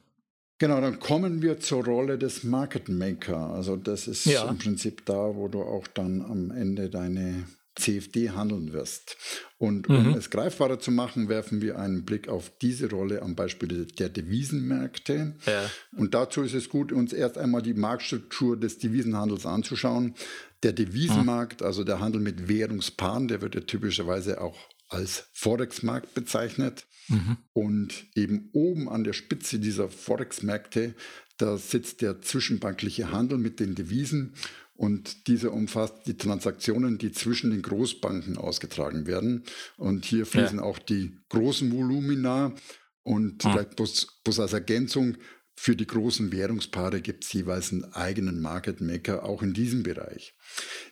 Genau, 0.59 0.81
dann 0.83 1.01
kommen 1.01 1.41
wir 1.41 1.59
zur 1.61 1.85
Rolle 1.85 2.19
des 2.19 2.45
Market 2.45 2.91
Maker. 2.91 3.51
Also 3.55 3.77
das 3.77 4.07
ist 4.07 4.27
ja. 4.27 4.47
im 4.47 4.59
Prinzip 4.59 5.07
da, 5.07 5.35
wo 5.35 5.49
du 5.49 5.63
auch 5.63 5.87
dann 5.87 6.21
am 6.21 6.51
Ende 6.51 6.91
deine 6.91 7.45
CFD 7.77 8.31
handeln 8.31 8.73
wirst. 8.73 9.17
Und 9.59 9.89
um 9.89 10.11
mhm. 10.11 10.15
es 10.15 10.31
greifbarer 10.31 10.79
zu 10.79 10.91
machen, 10.91 11.29
werfen 11.29 11.61
wir 11.63 11.79
einen 11.79 12.05
Blick 12.05 12.29
auf 12.29 12.51
diese 12.61 12.91
Rolle 12.91 13.23
am 13.23 13.37
Beispiel 13.37 13.87
der 13.87 14.09
Devisenmärkte. 14.09 15.37
Ja. 15.47 15.71
Und 15.97 16.15
dazu 16.15 16.43
ist 16.43 16.55
es 16.55 16.69
gut, 16.69 16.93
uns 16.93 17.13
erst 17.13 17.39
einmal 17.39 17.63
die 17.63 17.75
Marktstruktur 17.75 18.59
des 18.59 18.79
Devisenhandels 18.79 19.47
anzuschauen. 19.47 20.15
Der 20.63 20.73
Devisenmarkt, 20.73 21.61
mhm. 21.61 21.67
also 21.67 21.85
der 21.85 22.01
Handel 22.01 22.21
mit 22.21 22.49
Währungspaaren, 22.49 23.29
der 23.29 23.41
wird 23.41 23.55
ja 23.55 23.61
typischerweise 23.61 24.41
auch 24.41 24.59
als 24.89 25.29
Forex-Markt 25.33 26.15
bezeichnet. 26.15 26.87
Mhm. 27.09 27.37
Und 27.53 28.07
eben 28.15 28.51
oben 28.53 28.89
an 28.89 29.05
der 29.05 29.13
Spitze 29.13 29.59
dieser 29.59 29.89
Forex-Märkte, 29.89 30.95
da 31.39 31.59
sitzt 31.59 32.01
der 32.01 32.23
zwischenbankliche 32.23 33.11
Handel 33.11 33.39
mit 33.39 33.61
den 33.61 33.75
Devisen 33.75 34.35
und 34.77 35.27
dieser 35.27 35.53
umfasst 35.53 36.07
die 36.07 36.17
Transaktionen, 36.17 36.99
die 36.99 37.13
zwischen 37.13 37.51
den 37.51 37.63
Großbanken 37.63 38.37
ausgetragen 38.37 39.07
werden. 39.07 39.45
Und 39.77 40.05
hier 40.05 40.27
fließen 40.27 40.59
ja. 40.59 40.65
auch 40.65 40.79
die 40.79 41.19
großen 41.31 41.73
Volumina. 41.73 42.55
Und 43.03 43.45
ja. 43.45 43.53
vielleicht 43.53 43.77
bloß, 43.77 44.21
bloß 44.25 44.41
als 44.41 44.53
Ergänzung, 44.53 45.17
für 45.59 45.75
die 45.75 45.87
großen 45.87 46.33
Währungspaare 46.33 47.01
gibt 47.01 47.25
es 47.25 47.33
jeweils 47.33 47.73
einen 47.73 47.85
eigenen 47.95 48.41
Market 48.41 48.83
Maker, 48.83 49.25
auch 49.25 49.43
in 49.43 49.55
diesem 49.55 49.83
Bereich. 49.83 50.35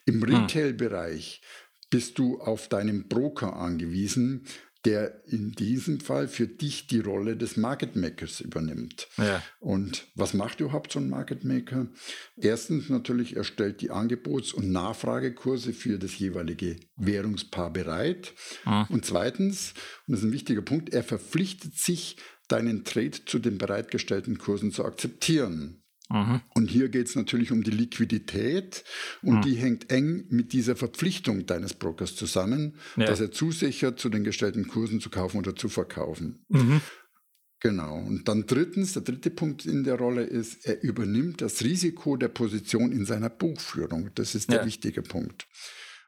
Im 0.06 0.22
Retail-Bereich 0.22 1.42
bist 1.90 2.18
du 2.18 2.40
auf 2.40 2.68
deinen 2.68 3.06
Broker 3.08 3.56
angewiesen, 3.56 4.46
der 4.84 5.22
in 5.26 5.52
diesem 5.52 6.00
Fall 6.00 6.28
für 6.28 6.46
dich 6.46 6.86
die 6.86 7.00
Rolle 7.00 7.36
des 7.36 7.56
Market 7.56 7.96
Makers 7.96 8.40
übernimmt. 8.40 9.08
Ja. 9.16 9.42
Und 9.60 10.06
was 10.14 10.34
macht 10.34 10.60
überhaupt 10.60 10.92
so 10.92 10.98
ein 10.98 11.08
Market 11.08 11.44
Maker? 11.44 11.88
Erstens 12.36 12.90
natürlich, 12.90 13.36
er 13.36 13.44
stellt 13.44 13.80
die 13.80 13.90
Angebots- 13.90 14.52
und 14.52 14.70
Nachfragekurse 14.70 15.72
für 15.72 15.98
das 15.98 16.18
jeweilige 16.18 16.76
Währungspaar 16.96 17.72
bereit. 17.72 18.34
Mhm. 18.66 18.86
Und 18.90 19.04
zweitens, 19.06 19.74
und 20.06 20.12
das 20.12 20.20
ist 20.20 20.26
ein 20.26 20.32
wichtiger 20.32 20.62
Punkt, 20.62 20.92
er 20.92 21.02
verpflichtet 21.02 21.74
sich, 21.74 22.16
deinen 22.48 22.84
Trade 22.84 23.24
zu 23.24 23.38
den 23.38 23.56
bereitgestellten 23.56 24.36
Kursen 24.38 24.70
zu 24.70 24.84
akzeptieren. 24.84 25.83
Mhm. 26.10 26.40
Und 26.54 26.70
hier 26.70 26.88
geht 26.88 27.08
es 27.08 27.16
natürlich 27.16 27.50
um 27.50 27.62
die 27.62 27.70
Liquidität 27.70 28.84
und 29.22 29.36
mhm. 29.36 29.42
die 29.42 29.54
hängt 29.54 29.90
eng 29.90 30.26
mit 30.28 30.52
dieser 30.52 30.76
Verpflichtung 30.76 31.46
deines 31.46 31.74
Brokers 31.74 32.14
zusammen, 32.14 32.76
ja. 32.96 33.06
dass 33.06 33.20
er 33.20 33.30
zusichert, 33.30 33.98
zu 33.98 34.10
den 34.10 34.24
gestellten 34.24 34.68
Kursen 34.68 35.00
zu 35.00 35.10
kaufen 35.10 35.38
oder 35.38 35.56
zu 35.56 35.68
verkaufen. 35.68 36.44
Mhm. 36.48 36.80
Genau. 37.60 37.96
Und 37.96 38.28
dann 38.28 38.44
drittens, 38.44 38.92
der 38.92 39.02
dritte 39.02 39.30
Punkt 39.30 39.64
in 39.64 39.84
der 39.84 39.94
Rolle 39.94 40.24
ist, 40.24 40.66
er 40.66 40.82
übernimmt 40.82 41.40
das 41.40 41.62
Risiko 41.62 42.16
der 42.18 42.28
Position 42.28 42.92
in 42.92 43.06
seiner 43.06 43.30
Buchführung. 43.30 44.10
Das 44.14 44.34
ist 44.34 44.50
der 44.50 44.60
ja. 44.60 44.66
wichtige 44.66 45.00
Punkt. 45.00 45.46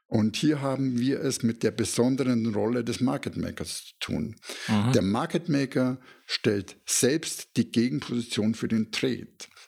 Und 0.05 0.37
hier 0.37 0.61
haben 0.61 0.99
wir 0.99 1.19
es 1.19 1.41
mit 1.43 1.63
der 1.63 1.71
besonderen 1.71 2.53
Rolle 2.53 2.83
des 2.83 3.01
Market 3.01 3.35
Makers 3.35 3.85
zu 3.85 3.93
tun. 3.99 4.35
Mhm. 4.67 4.91
Der 4.93 5.01
Market 5.01 5.49
Maker 5.49 5.99
stellt 6.27 6.77
selbst 6.85 7.57
die 7.57 7.71
Gegenposition 7.71 8.53
für 8.53 8.67
den 8.67 8.91
Trade 8.91 9.27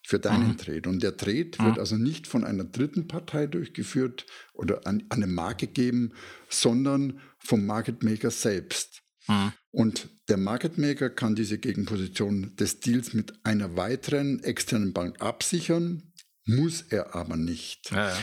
für 0.10 0.20
deinen 0.20 0.50
mhm. 0.50 0.58
Trade. 0.58 0.90
Und 0.90 1.04
der 1.04 1.18
Trade 1.18 1.52
mhm. 1.60 1.66
wird 1.66 1.80
also 1.80 1.96
nicht 1.96 2.26
von 2.26 2.44
einer 2.44 2.64
dritten 2.64 3.08
Partei 3.08 3.46
durchgeführt 3.46 4.26
oder 4.54 4.88
an, 4.88 5.04
an 5.10 5.22
eine 5.24 5.28
Marke 5.28 5.68
gegeben, 5.68 6.14
sondern 6.50 7.20
vom 7.38 7.68
Market 7.68 8.02
Maker 8.04 8.32
selbst. 8.32 9.04
Mhm. 9.28 9.54
Und 9.70 10.10
der 10.28 10.38
Market 10.38 10.80
Maker 10.80 11.12
kann 11.12 11.36
diese 11.36 11.60
Gegenposition 11.60 12.56
des 12.56 12.80
Deals 12.80 13.14
mit 13.14 13.34
einer 13.46 13.76
weiteren 13.76 14.44
externen 14.44 14.94
Bank 14.94 15.22
absichern, 15.22 16.12
muss 16.44 16.82
er 16.82 17.14
aber 17.14 17.38
nicht. 17.38 17.92
Ja, 17.92 18.10
ja. 18.10 18.18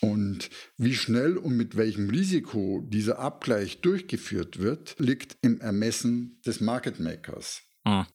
Und 0.00 0.48
wie 0.76 0.94
schnell 0.94 1.36
und 1.36 1.56
mit 1.56 1.76
welchem 1.76 2.08
Risiko 2.08 2.86
dieser 2.88 3.18
Abgleich 3.18 3.80
durchgeführt 3.80 4.60
wird, 4.60 4.94
liegt 4.98 5.36
im 5.42 5.60
Ermessen 5.60 6.40
des 6.46 6.60
Market 6.60 7.00
Makers. 7.00 7.62
Mhm. 7.84 8.06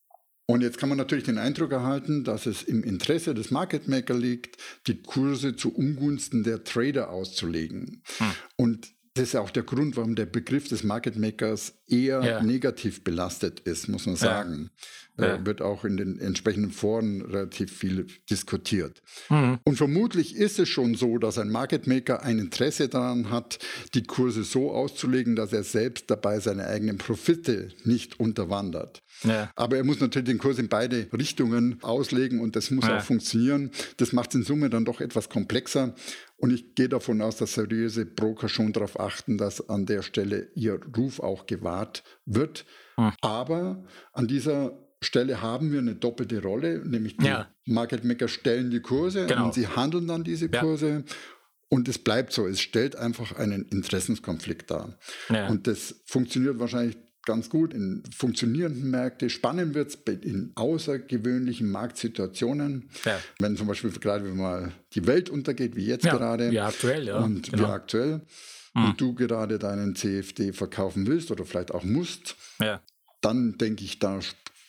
Und 0.49 0.61
jetzt 0.61 0.77
kann 0.77 0.87
man 0.87 0.97
natürlich 0.97 1.25
den 1.25 1.37
Eindruck 1.37 1.73
erhalten, 1.73 2.23
dass 2.23 2.45
es 2.45 2.63
im 2.63 2.81
Interesse 2.81 3.33
des 3.33 3.51
Market 3.51 3.89
Maker 3.89 4.13
liegt, 4.13 4.57
die 4.87 5.01
Kurse 5.01 5.57
zu 5.57 5.75
Ungunsten 5.75 6.43
der 6.43 6.63
Trader 6.63 7.09
auszulegen. 7.09 8.01
Hm. 8.17 8.31
Und 8.55 8.87
das 9.17 9.23
ist 9.29 9.33
ja 9.33 9.41
auch 9.41 9.49
der 9.49 9.63
Grund, 9.63 9.97
warum 9.97 10.15
der 10.15 10.25
Begriff 10.25 10.67
des 10.67 10.83
Market 10.83 11.17
Makers 11.17 11.73
eher 11.87 12.23
ja. 12.23 12.43
negativ 12.43 13.03
belastet 13.03 13.59
ist, 13.61 13.89
muss 13.89 14.05
man 14.05 14.15
sagen. 14.15 14.69
Ja. 15.17 15.35
Äh, 15.35 15.45
wird 15.45 15.63
auch 15.63 15.83
in 15.83 15.97
den 15.97 16.19
entsprechenden 16.19 16.71
Foren 16.71 17.23
relativ 17.23 17.75
viel 17.75 18.05
diskutiert. 18.29 19.01
Mhm. 19.29 19.57
Und 19.63 19.75
vermutlich 19.75 20.35
ist 20.35 20.59
es 20.59 20.69
schon 20.69 20.93
so, 20.93 21.17
dass 21.17 21.39
ein 21.39 21.49
Market 21.49 21.87
Maker 21.87 22.21
ein 22.21 22.37
Interesse 22.37 22.87
daran 22.87 23.31
hat, 23.31 23.57
die 23.95 24.03
Kurse 24.03 24.43
so 24.43 24.71
auszulegen, 24.71 25.35
dass 25.35 25.51
er 25.51 25.63
selbst 25.63 26.11
dabei 26.11 26.39
seine 26.39 26.67
eigenen 26.67 26.99
Profite 26.99 27.69
nicht 27.83 28.19
unterwandert. 28.19 29.01
Ja. 29.23 29.51
Aber 29.55 29.77
er 29.77 29.83
muss 29.83 29.99
natürlich 29.99 30.27
den 30.27 30.37
Kurs 30.37 30.59
in 30.59 30.69
beide 30.69 31.07
Richtungen 31.13 31.77
auslegen 31.81 32.39
und 32.39 32.55
das 32.55 32.71
muss 32.71 32.87
ja. 32.87 32.97
auch 32.97 33.01
funktionieren. 33.01 33.71
Das 33.97 34.13
macht 34.13 34.29
es 34.29 34.35
in 34.35 34.43
Summe 34.43 34.69
dann 34.69 34.85
doch 34.85 35.01
etwas 35.01 35.29
komplexer. 35.29 35.95
Und 36.37 36.51
ich 36.51 36.75
gehe 36.75 36.89
davon 36.89 37.21
aus, 37.21 37.37
dass 37.37 37.53
seriöse 37.53 38.05
Broker 38.05 38.47
schon 38.47 38.73
darauf 38.73 38.99
achten, 38.99 39.37
dass 39.37 39.69
an 39.69 39.85
der 39.85 40.03
Stelle 40.03 40.49
ihr 40.55 40.79
Ruf 40.95 41.19
auch 41.19 41.47
gewahrt 41.47 42.03
wird. 42.25 42.65
Hm. 42.95 43.11
Aber 43.21 43.83
an 44.13 44.27
dieser 44.27 44.77
Stelle 45.01 45.41
haben 45.41 45.71
wir 45.71 45.79
eine 45.79 45.95
doppelte 45.95 46.41
Rolle, 46.41 46.83
nämlich 46.85 47.17
die 47.17 47.25
ja. 47.25 47.47
Market 47.65 48.03
Maker 48.03 48.27
stellen 48.27 48.71
die 48.71 48.81
Kurse 48.81 49.25
genau. 49.27 49.45
und 49.45 49.53
sie 49.53 49.67
handeln 49.67 50.07
dann 50.07 50.23
diese 50.23 50.49
Kurse. 50.49 51.03
Ja. 51.07 51.15
Und 51.69 51.87
es 51.89 51.99
bleibt 51.99 52.31
so, 52.31 52.47
es 52.47 52.61
stellt 52.61 52.95
einfach 52.95 53.35
einen 53.35 53.63
Interessenskonflikt 53.65 54.71
dar. 54.71 54.97
Ja. 55.29 55.47
Und 55.49 55.67
das 55.67 56.01
funktioniert 56.05 56.59
wahrscheinlich 56.59 56.97
ganz 57.27 57.49
gut 57.49 57.73
in 57.73 58.01
funktionierenden 58.15 58.89
Märkten. 58.89 59.29
Spannend 59.29 59.75
wird 59.75 59.89
es 59.89 60.15
in 60.23 60.53
außergewöhnlichen 60.55 61.69
Marktsituationen. 61.69 62.89
Ja. 63.05 63.19
Wenn 63.37 63.55
zum 63.57 63.67
Beispiel 63.67 63.91
gerade 63.91 64.25
wenn 64.25 64.37
mal 64.37 64.71
die 64.93 65.05
Welt 65.05 65.29
untergeht, 65.29 65.75
wie 65.75 65.85
jetzt 65.85 66.05
ja, 66.05 66.15
gerade. 66.15 66.49
Wie 66.49 66.59
aktuell, 66.59 67.05
ja. 67.05 67.19
Und 67.19 67.51
genau. 67.51 67.67
wie 67.67 67.71
aktuell. 67.71 68.21
Hm. 68.73 68.85
Und 68.85 69.01
du 69.01 69.13
gerade 69.13 69.59
deinen 69.59 69.95
CFD 69.95 70.53
verkaufen 70.53 71.05
willst 71.05 71.29
oder 71.29 71.45
vielleicht 71.45 71.71
auch 71.71 71.83
musst, 71.83 72.37
ja. 72.59 72.81
dann 73.21 73.57
denke 73.57 73.83
ich, 73.83 73.99
da 73.99 74.19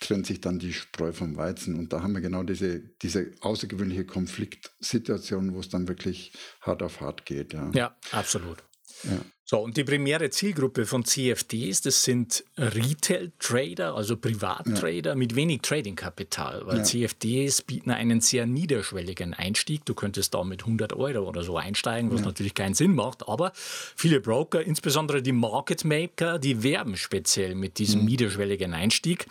trennt 0.00 0.26
sich 0.26 0.40
dann 0.40 0.58
die 0.58 0.72
Spreu 0.72 1.12
vom 1.12 1.36
Weizen. 1.36 1.76
Und 1.76 1.92
da 1.92 2.02
haben 2.02 2.12
wir 2.12 2.20
genau 2.20 2.42
diese, 2.42 2.80
diese 2.80 3.30
außergewöhnliche 3.40 4.04
Konfliktsituation, 4.04 5.54
wo 5.54 5.60
es 5.60 5.68
dann 5.68 5.86
wirklich 5.86 6.32
hart 6.60 6.82
auf 6.82 7.00
hart 7.00 7.24
geht. 7.24 7.52
Ja, 7.52 7.70
ja 7.72 7.96
absolut. 8.10 8.64
Ja. 9.04 9.18
So, 9.50 9.60
und 9.60 9.78
die 9.78 9.84
primäre 9.84 10.28
Zielgruppe 10.28 10.84
von 10.84 11.06
CFDs, 11.06 11.80
das 11.80 12.04
sind 12.04 12.44
Retail-Trader, 12.58 13.94
also 13.94 14.18
Privattrader 14.18 15.10
ja. 15.10 15.14
mit 15.14 15.36
wenig 15.36 15.62
Trading-Kapital, 15.62 16.66
weil 16.66 16.78
ja. 16.78 16.84
CFDs 16.84 17.62
bieten 17.62 17.90
einen 17.90 18.20
sehr 18.20 18.44
niederschwelligen 18.44 19.32
Einstieg. 19.32 19.86
Du 19.86 19.94
könntest 19.94 20.34
da 20.34 20.44
mit 20.44 20.64
100 20.64 20.92
Euro 20.92 21.26
oder 21.26 21.44
so 21.44 21.56
einsteigen, 21.56 22.12
was 22.12 22.20
ja. 22.20 22.26
natürlich 22.26 22.52
keinen 22.52 22.74
Sinn 22.74 22.94
macht, 22.94 23.26
aber 23.26 23.52
viele 23.54 24.20
Broker, 24.20 24.62
insbesondere 24.62 25.22
die 25.22 25.32
Market 25.32 25.82
Maker, 25.82 26.38
die 26.38 26.62
werben 26.62 26.98
speziell 26.98 27.54
mit 27.54 27.78
diesem 27.78 28.00
mhm. 28.00 28.06
niederschwelligen 28.06 28.74
Einstieg. 28.74 29.28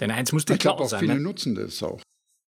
Denn 0.00 0.10
eins 0.10 0.32
muss 0.32 0.44
dir 0.44 0.54
ich 0.54 0.60
klar 0.60 0.88
sein. 0.88 0.98
Viele 0.98 1.14
ne? 1.14 1.20
nutzen 1.20 1.54
das 1.54 1.80
auch. 1.84 2.00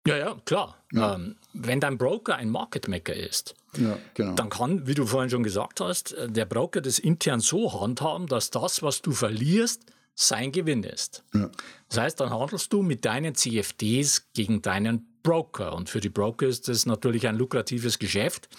Ja, 0.07 0.17
ja, 0.17 0.41
klar. 0.45 0.83
Ähm, 0.95 1.35
wenn 1.53 1.79
dein 1.79 1.97
Broker 1.97 2.37
ein 2.37 2.49
Market 2.49 2.87
Maker 2.87 3.13
ist, 3.13 3.55
ja, 3.77 3.97
genau. 4.13 4.33
dann 4.33 4.49
kann, 4.49 4.87
wie 4.87 4.93
du 4.93 5.05
vorhin 5.05 5.29
schon 5.29 5.43
gesagt 5.43 5.79
hast, 5.81 6.13
äh, 6.13 6.29
der 6.29 6.45
Broker 6.45 6.81
das 6.81 6.99
intern 6.99 7.39
so 7.39 7.81
handhaben, 7.81 8.27
dass 8.27 8.51
das, 8.51 8.81
was 8.81 9.01
du 9.01 9.11
verlierst, 9.11 9.83
sein 10.15 10.51
Gewinn 10.51 10.83
ist. 10.83 11.23
Ja. 11.33 11.49
Das 11.89 11.99
heißt, 11.99 12.19
dann 12.19 12.31
handelst 12.31 12.73
du 12.73 12.81
mit 12.81 13.05
deinen 13.05 13.35
CFDs 13.35 14.27
gegen 14.33 14.61
deinen 14.61 15.07
Broker. 15.21 15.75
Und 15.75 15.89
für 15.89 15.99
die 15.99 16.09
Broker 16.09 16.47
ist 16.47 16.67
das 16.67 16.85
natürlich 16.85 17.27
ein 17.27 17.37
lukratives 17.37 17.99
Geschäft. 17.99 18.49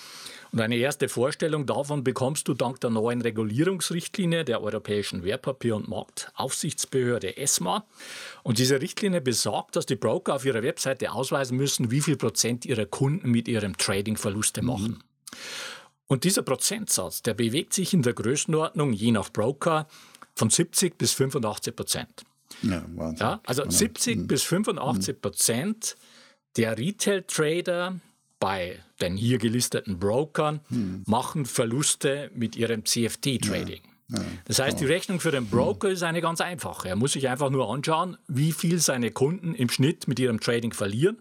Und 0.53 0.61
eine 0.61 0.77
erste 0.77 1.09
Vorstellung 1.09 1.67
davon 1.67 2.05
bekommst 2.05 2.49
du 2.49 2.55
dank 2.55 2.81
der 2.81 2.91
neuen 2.91 3.21
Regulierungsrichtlinie 3.21 4.45
der 4.45 4.63
Europäischen 4.63 5.23
Wertpapier- 5.25 5.77
und 5.77 5.89
Marktaufsichtsbehörde 5.89 7.37
ESMA. 7.37 7.85
Und 8.43 8.59
diese 8.59 8.81
Richtlinie 8.81 9.21
besagt, 9.21 9.77
dass 9.77 9.85
die 9.85 9.97
Broker 9.97 10.37
auf 10.37 10.45
ihrer 10.45 10.63
Webseite 10.63 11.13
ausweisen 11.13 11.57
müssen, 11.57 11.91
wie 11.91 12.01
viel 12.01 12.17
Prozent 12.17 12.65
ihrer 12.65 12.87
Kunden 12.87 13.31
mit 13.31 13.49
ihrem 13.49 13.77
Trading 13.77 14.17
Verluste 14.17 14.63
machen. 14.63 15.03
Mhm. 15.31 15.37
Und 16.09 16.25
dieser 16.25 16.43
Prozentsatz, 16.43 17.23
der 17.23 17.35
bewegt 17.35 17.75
sich 17.75 17.93
in 17.93 18.03
der 18.03 18.15
Größenordnung 18.15 18.93
je 18.93 19.13
nach 19.13 19.31
Broker 19.31 19.87
von 20.35 20.49
70 20.49 20.97
bis 20.97 21.13
85 21.13 21.77
Prozent. 21.77 22.25
Ja, 22.63 22.83
Wahnsinn. 22.95 23.27
Ja, 23.27 23.41
also 23.45 23.63
genau. 23.63 23.75
70 23.75 24.17
mhm. 24.17 24.27
bis 24.27 24.43
85 24.45 25.21
Prozent 25.21 25.97
der 26.57 26.79
Retail-Trader 26.79 28.01
bei 28.41 28.79
den 29.01 29.17
hier 29.17 29.39
gelisteten 29.39 29.99
Brokern 29.99 30.61
hm. 30.69 31.03
machen 31.07 31.45
Verluste 31.45 32.31
mit 32.35 32.57
ihrem 32.57 32.85
CFD-Trading. 32.85 33.83
Ja, 34.09 34.19
ja, 34.19 34.25
das 34.45 34.59
heißt, 34.59 34.81
die 34.81 34.87
Rechnung 34.87 35.21
für 35.21 35.31
den 35.31 35.45
hm. 35.45 35.51
Broker 35.51 35.91
ist 35.91 36.03
eine 36.03 36.21
ganz 36.21 36.41
einfache. 36.41 36.89
Er 36.89 36.97
muss 36.97 37.13
sich 37.13 37.29
einfach 37.29 37.51
nur 37.51 37.71
anschauen, 37.71 38.17
wie 38.27 38.53
viel 38.53 38.79
seine 38.79 39.11
Kunden 39.11 39.55
im 39.55 39.69
Schnitt 39.69 40.09
mit 40.09 40.19
ihrem 40.19 40.41
Trading 40.41 40.73
verlieren. 40.73 41.19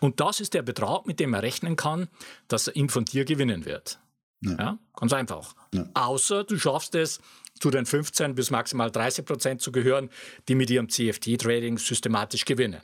Und 0.00 0.20
das 0.20 0.40
ist 0.40 0.54
der 0.54 0.62
Betrag, 0.62 1.06
mit 1.06 1.20
dem 1.20 1.34
er 1.34 1.42
rechnen 1.42 1.76
kann, 1.76 2.08
dass 2.48 2.68
er 2.68 2.76
ihn 2.76 2.88
von 2.88 3.04
dir 3.04 3.24
gewinnen 3.24 3.64
wird. 3.64 3.98
Ja. 4.40 4.56
ja 4.58 4.78
ganz 4.94 5.12
einfach. 5.12 5.54
Außer 5.94 6.44
du 6.44 6.58
schaffst 6.58 6.94
es, 6.94 7.20
zu 7.60 7.70
den 7.70 7.86
15 7.86 8.34
bis 8.34 8.50
maximal 8.50 8.90
30 8.90 9.24
Prozent 9.24 9.60
zu 9.60 9.70
gehören, 9.70 10.10
die 10.48 10.56
mit 10.56 10.68
ihrem 10.70 10.88
CFD-Trading 10.88 11.78
systematisch 11.78 12.44
gewinnen. 12.44 12.80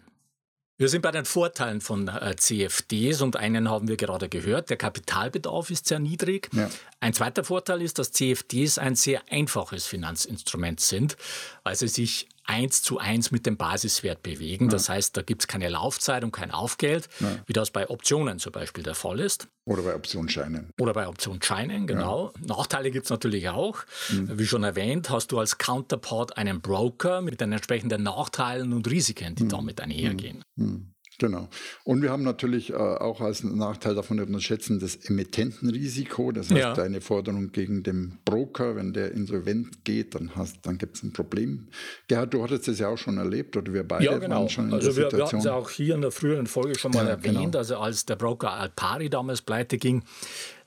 Wir 0.77 0.89
sind 0.89 1.03
bei 1.03 1.11
den 1.11 1.25
Vorteilen 1.25 1.81
von 1.81 2.07
äh, 2.07 2.37
CFDs 2.37 3.21
und 3.21 3.35
einen 3.35 3.69
haben 3.69 3.89
wir 3.89 3.97
gerade 3.97 4.29
gehört. 4.29 4.71
Der 4.71 4.77
Kapitalbedarf 4.77 5.71
ist 5.71 5.89
sehr 5.89 5.99
niedrig. 5.99 6.49
Ja. 6.53 6.71
Ein 7.01 7.15
zweiter 7.15 7.43
Vorteil 7.43 7.83
ist, 7.83 7.99
dass 7.99 8.13
CFDs 8.13 8.79
ein 8.79 8.95
sehr 8.95 9.23
einfaches 9.29 9.87
Finanzinstrument 9.87 10.79
sind, 10.79 11.17
weil 11.65 11.75
sie 11.75 11.89
sich 11.89 12.29
eins 12.49 12.83
zu 12.83 12.99
eins 12.99 13.31
mit 13.31 13.47
dem 13.47 13.57
Basiswert 13.57 14.23
bewegen. 14.23 14.65
Ja. 14.67 14.71
Das 14.71 14.89
heißt, 14.89 15.17
da 15.17 15.23
gibt 15.23 15.43
es 15.43 15.49
keine 15.49 15.69
Laufzeit 15.69 16.25
und 16.25 16.33
kein 16.33 16.51
Aufgeld, 16.51 17.09
ja. 17.21 17.29
wie 17.47 17.53
das 17.53 17.71
bei 17.71 17.89
Optionen 17.89 18.39
zum 18.39 18.53
Beispiel 18.53 18.83
der 18.83 18.95
Fall 18.95 19.21
ist. 19.21 19.49
Oder 19.67 19.83
bei 19.83 19.95
Optionsscheinen. 19.95 20.71
Oder 20.81 20.95
bei 20.95 21.07
Optionsscheinen, 21.07 21.87
genau. 21.87 22.33
Ja. 22.41 22.57
Nachteile 22.57 22.91
gibt 22.91 23.05
es 23.05 23.11
natürlich 23.11 23.51
auch. 23.51 23.85
Mhm. 24.11 24.39
Wie 24.39 24.47
schon 24.47 24.65
erwähnt, 24.65 25.11
hast 25.11 25.31
du 25.31 25.39
als 25.39 25.59
Counterpart 25.59 26.39
einen 26.39 26.63
Broker 26.63 27.21
mit 27.21 27.41
den 27.41 27.53
entsprechenden 27.53 28.03
Nachteilen 28.03 28.73
und 28.73 28.91
Risiken, 28.91 29.35
die 29.35 29.45
mhm. 29.45 29.49
damit 29.51 29.81
einhergehen. 29.81 30.43
Mhm. 30.57 30.95
Genau. 31.19 31.49
Und 31.83 32.01
wir 32.01 32.11
haben 32.11 32.23
natürlich 32.23 32.71
äh, 32.71 32.77
auch 32.77 33.21
als 33.21 33.43
Nachteil 33.43 33.97
davon 33.97 34.21
unterschätzen 34.21 34.79
das 34.79 34.95
Emittentenrisiko. 34.95 36.31
Das 36.31 36.51
heißt, 36.51 36.61
ja. 36.61 36.75
deine 36.75 37.01
Forderung 37.01 37.51
gegen 37.51 37.83
den 37.83 38.19
Broker, 38.25 38.77
wenn 38.77 38.93
der 38.93 39.13
insolvent 39.13 39.85
geht, 39.85 40.15
dann, 40.15 40.31
dann 40.63 40.79
gibt 40.79 40.97
es 40.97 41.03
ein 41.03 41.13
Problem. 41.13 41.69
Gerhard, 42.07 42.33
du 42.35 42.43
hattest 42.43 42.69
das 42.69 42.79
ja 42.79 42.89
auch 42.89 42.99
schon 42.99 43.19
erlebt 43.19 43.57
oder 43.57 43.73
wir 43.73 43.83
beide 43.83 44.05
ja, 44.05 44.19
genau. 44.19 44.37
waren 44.37 44.49
schon 44.49 44.69
in 44.69 44.75
also 44.75 44.93
der 44.93 45.11
wir, 45.11 45.19
wir 45.19 45.25
hatten 45.25 45.39
es 45.39 45.47
auch 45.49 45.71
hier 45.71 45.97
in 45.97 46.03
der 46.03 46.13
früheren 46.13 46.47
Folge 46.47 46.79
schon 46.79 46.93
mal 46.93 47.05
ja, 47.05 47.11
erwähnt. 47.11 47.37
Genau. 47.37 47.59
Also 47.59 47.79
als 47.79 48.07
der 48.07 48.17
Broker 48.17 48.53
Alpari 48.53 49.11
damals 49.11 49.43
pleite 49.43 49.77
ging, 49.77 50.05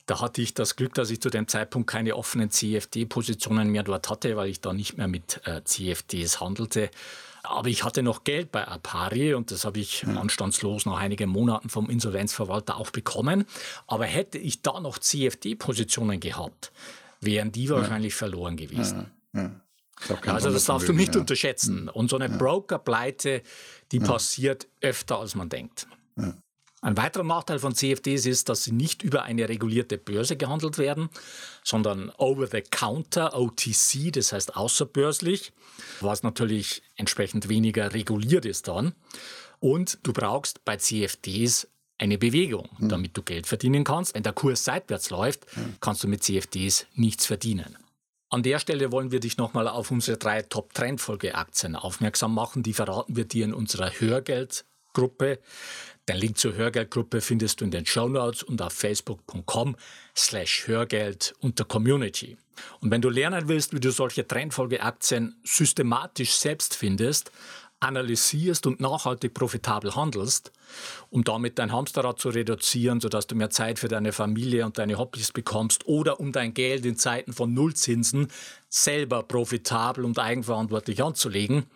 da 0.06 0.20
hatte 0.20 0.42
ich 0.42 0.54
das 0.54 0.76
Glück, 0.76 0.94
dass 0.94 1.10
ich 1.10 1.20
zu 1.20 1.30
dem 1.30 1.48
Zeitpunkt 1.48 1.88
keine 1.88 2.16
offenen 2.16 2.50
CFD-Positionen 2.50 3.70
mehr 3.70 3.82
dort 3.82 4.10
hatte, 4.10 4.36
weil 4.36 4.48
ich 4.48 4.60
da 4.60 4.72
nicht 4.72 4.96
mehr 4.96 5.08
mit 5.08 5.40
äh, 5.44 5.62
CFDs 5.64 6.40
handelte. 6.40 6.90
Aber 7.44 7.68
ich 7.68 7.84
hatte 7.84 8.02
noch 8.02 8.24
Geld 8.24 8.52
bei 8.52 8.66
Apari 8.66 9.34
und 9.34 9.50
das 9.50 9.64
habe 9.64 9.80
ich 9.80 10.02
ja. 10.02 10.14
anstandslos 10.14 10.86
nach 10.86 10.98
einigen 10.98 11.28
Monaten 11.28 11.68
vom 11.68 11.90
Insolvenzverwalter 11.90 12.76
auch 12.76 12.90
bekommen. 12.90 13.44
Aber 13.86 14.06
hätte 14.06 14.38
ich 14.38 14.62
da 14.62 14.80
noch 14.80 14.98
CFD-Positionen 14.98 16.20
gehabt, 16.20 16.72
wären 17.20 17.50
die 17.50 17.68
wahrscheinlich 17.68 18.12
ja. 18.12 18.18
verloren 18.18 18.56
gewesen. 18.56 19.10
Ja. 19.34 19.50
Also 20.26 20.50
das 20.50 20.64
darfst 20.64 20.88
du 20.88 20.92
nicht 20.92 21.14
unterschätzen. 21.16 21.88
Und 21.88 22.10
so 22.10 22.16
eine 22.16 22.28
Broker-Pleite, 22.28 23.42
die 23.92 24.00
passiert 24.00 24.66
öfter, 24.80 25.18
als 25.18 25.34
man 25.34 25.48
denkt. 25.48 25.86
Ein 26.82 26.96
weiterer 26.96 27.22
Nachteil 27.22 27.60
von 27.60 27.74
CFDs 27.74 28.26
ist, 28.26 28.48
dass 28.48 28.64
sie 28.64 28.72
nicht 28.72 29.02
über 29.02 29.22
eine 29.22 29.48
regulierte 29.48 29.98
Börse 29.98 30.36
gehandelt 30.36 30.78
werden, 30.78 31.08
sondern 31.62 32.10
over 32.18 32.48
the 32.48 32.60
counter, 32.60 33.38
OTC, 33.38 34.12
das 34.12 34.32
heißt 34.32 34.56
außerbörslich, 34.56 35.52
was 36.00 36.24
natürlich 36.24 36.82
entsprechend 36.96 37.48
weniger 37.48 37.94
reguliert 37.94 38.44
ist 38.44 38.66
dann. 38.66 38.94
Und 39.60 39.98
du 40.02 40.12
brauchst 40.12 40.64
bei 40.64 40.76
CFDs 40.76 41.68
eine 41.98 42.18
Bewegung, 42.18 42.68
hm. 42.78 42.88
damit 42.88 43.16
du 43.16 43.22
Geld 43.22 43.46
verdienen 43.46 43.84
kannst. 43.84 44.14
Wenn 44.14 44.24
der 44.24 44.32
Kurs 44.32 44.64
seitwärts 44.64 45.10
läuft, 45.10 45.46
kannst 45.80 46.02
du 46.02 46.08
mit 46.08 46.24
CFDs 46.24 46.86
nichts 46.94 47.26
verdienen. 47.26 47.78
An 48.28 48.42
der 48.42 48.58
Stelle 48.58 48.90
wollen 48.90 49.12
wir 49.12 49.20
dich 49.20 49.36
nochmal 49.36 49.68
auf 49.68 49.90
unsere 49.90 50.16
drei 50.16 50.42
Top-Trendfolge-Aktien 50.42 51.76
aufmerksam 51.76 52.34
machen. 52.34 52.62
Die 52.64 52.72
verraten 52.72 53.14
wir 53.14 53.26
dir 53.26 53.44
in 53.44 53.54
unserer 53.54 53.90
Hörgeldgruppe. 53.90 55.38
Den 56.08 56.16
Link 56.16 56.36
zur 56.36 56.54
Hörgeldgruppe 56.54 57.20
findest 57.20 57.60
du 57.60 57.64
in 57.64 57.70
den 57.70 57.86
Show 57.86 58.08
Notes 58.08 58.42
und 58.42 58.60
auf 58.60 58.72
facebook.com 58.72 59.76
slash 60.16 60.66
Hörgeld 60.66 61.32
unter 61.38 61.64
Community. 61.64 62.36
Und 62.80 62.90
wenn 62.90 63.00
du 63.00 63.08
lernen 63.08 63.46
willst, 63.46 63.72
wie 63.72 63.78
du 63.78 63.92
solche 63.92 64.26
Trendfolgeaktien 64.26 65.36
systematisch 65.44 66.32
selbst 66.32 66.74
findest, 66.74 67.30
analysierst 67.78 68.66
und 68.66 68.80
nachhaltig 68.80 69.32
profitabel 69.32 69.94
handelst, 69.94 70.50
um 71.10 71.22
damit 71.22 71.60
dein 71.60 71.70
Hamsterrad 71.70 72.18
zu 72.18 72.30
reduzieren, 72.30 73.00
sodass 73.00 73.28
du 73.28 73.36
mehr 73.36 73.50
Zeit 73.50 73.78
für 73.78 73.88
deine 73.88 74.12
Familie 74.12 74.66
und 74.66 74.78
deine 74.78 74.98
Hobbys 74.98 75.30
bekommst 75.30 75.86
oder 75.86 76.18
um 76.18 76.32
dein 76.32 76.52
Geld 76.52 76.84
in 76.84 76.96
Zeiten 76.96 77.32
von 77.32 77.54
Nullzinsen 77.54 78.26
selber 78.68 79.22
profitabel 79.22 80.04
und 80.04 80.18
eigenverantwortlich 80.18 81.02
anzulegen, 81.02 81.66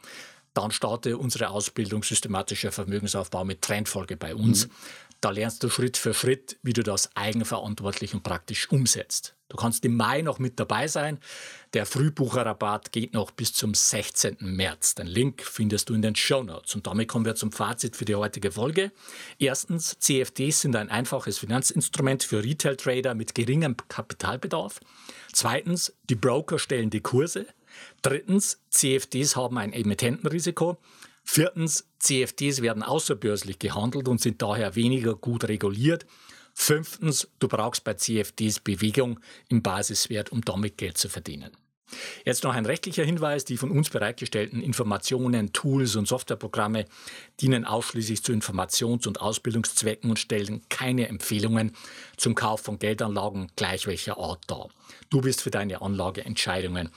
dann 0.56 0.70
starte 0.70 1.18
unsere 1.18 1.50
Ausbildung 1.50 2.02
systematischer 2.02 2.72
Vermögensaufbau 2.72 3.44
mit 3.44 3.62
Trendfolge 3.62 4.16
bei 4.16 4.34
uns. 4.34 4.66
Mhm. 4.66 4.70
Da 5.20 5.30
lernst 5.30 5.62
du 5.62 5.70
Schritt 5.70 5.96
für 5.96 6.14
Schritt, 6.14 6.58
wie 6.62 6.72
du 6.72 6.82
das 6.82 7.14
eigenverantwortlich 7.16 8.14
und 8.14 8.22
praktisch 8.22 8.70
umsetzt. 8.70 9.34
Du 9.48 9.56
kannst 9.56 9.84
im 9.84 9.96
Mai 9.96 10.22
noch 10.22 10.38
mit 10.38 10.58
dabei 10.58 10.88
sein. 10.88 11.18
Der 11.72 11.86
Frühbucherrabatt 11.86 12.90
geht 12.90 13.14
noch 13.14 13.30
bis 13.30 13.52
zum 13.52 13.74
16. 13.74 14.38
März. 14.40 14.96
Den 14.96 15.06
Link 15.06 15.42
findest 15.42 15.88
du 15.88 15.94
in 15.94 16.02
den 16.02 16.16
Show 16.16 16.42
Notes. 16.42 16.74
Und 16.74 16.86
damit 16.86 17.08
kommen 17.08 17.24
wir 17.24 17.36
zum 17.36 17.52
Fazit 17.52 17.96
für 17.96 18.04
die 18.04 18.16
heutige 18.16 18.50
Folge. 18.50 18.92
Erstens, 19.38 19.96
CFDs 19.98 20.60
sind 20.60 20.74
ein 20.74 20.90
einfaches 20.90 21.38
Finanzinstrument 21.38 22.24
für 22.24 22.42
Retail-Trader 22.42 23.14
mit 23.14 23.34
geringem 23.34 23.76
Kapitalbedarf. 23.88 24.80
Zweitens, 25.32 25.94
die 26.10 26.16
Broker 26.16 26.58
stellen 26.58 26.90
die 26.90 27.00
Kurse. 27.00 27.46
Drittens, 28.02 28.60
CFDs 28.70 29.36
haben 29.36 29.58
ein 29.58 29.72
Emittentenrisiko. 29.72 30.78
Viertens, 31.24 31.88
CFDs 31.98 32.62
werden 32.62 32.82
außerbörslich 32.82 33.58
gehandelt 33.58 34.08
und 34.08 34.20
sind 34.20 34.42
daher 34.42 34.76
weniger 34.76 35.14
gut 35.14 35.44
reguliert. 35.44 36.06
Fünftens, 36.54 37.28
du 37.38 37.48
brauchst 37.48 37.84
bei 37.84 37.94
CFDs 37.94 38.60
Bewegung 38.60 39.20
im 39.48 39.62
Basiswert, 39.62 40.32
um 40.32 40.42
damit 40.42 40.78
Geld 40.78 40.96
zu 40.96 41.08
verdienen. 41.08 41.50
Jetzt 42.24 42.42
noch 42.42 42.54
ein 42.54 42.66
rechtlicher 42.66 43.04
Hinweis. 43.04 43.44
Die 43.44 43.56
von 43.56 43.70
uns 43.70 43.90
bereitgestellten 43.90 44.62
Informationen, 44.62 45.52
Tools 45.52 45.96
und 45.96 46.08
Softwareprogramme 46.08 46.86
dienen 47.40 47.64
ausschließlich 47.64 48.22
zu 48.24 48.32
Informations- 48.32 49.06
und 49.06 49.20
Ausbildungszwecken 49.20 50.10
und 50.10 50.18
stellen 50.18 50.62
keine 50.68 51.08
Empfehlungen 51.08 51.72
zum 52.16 52.34
Kauf 52.34 52.60
von 52.60 52.78
Geldanlagen 52.78 53.52
gleich 53.56 53.86
welcher 53.86 54.18
Art 54.18 54.42
dar. 54.48 54.68
Du 55.10 55.20
bist 55.20 55.42
für 55.42 55.50
deine 55.50 55.82
Anlageentscheidungen 55.82 56.90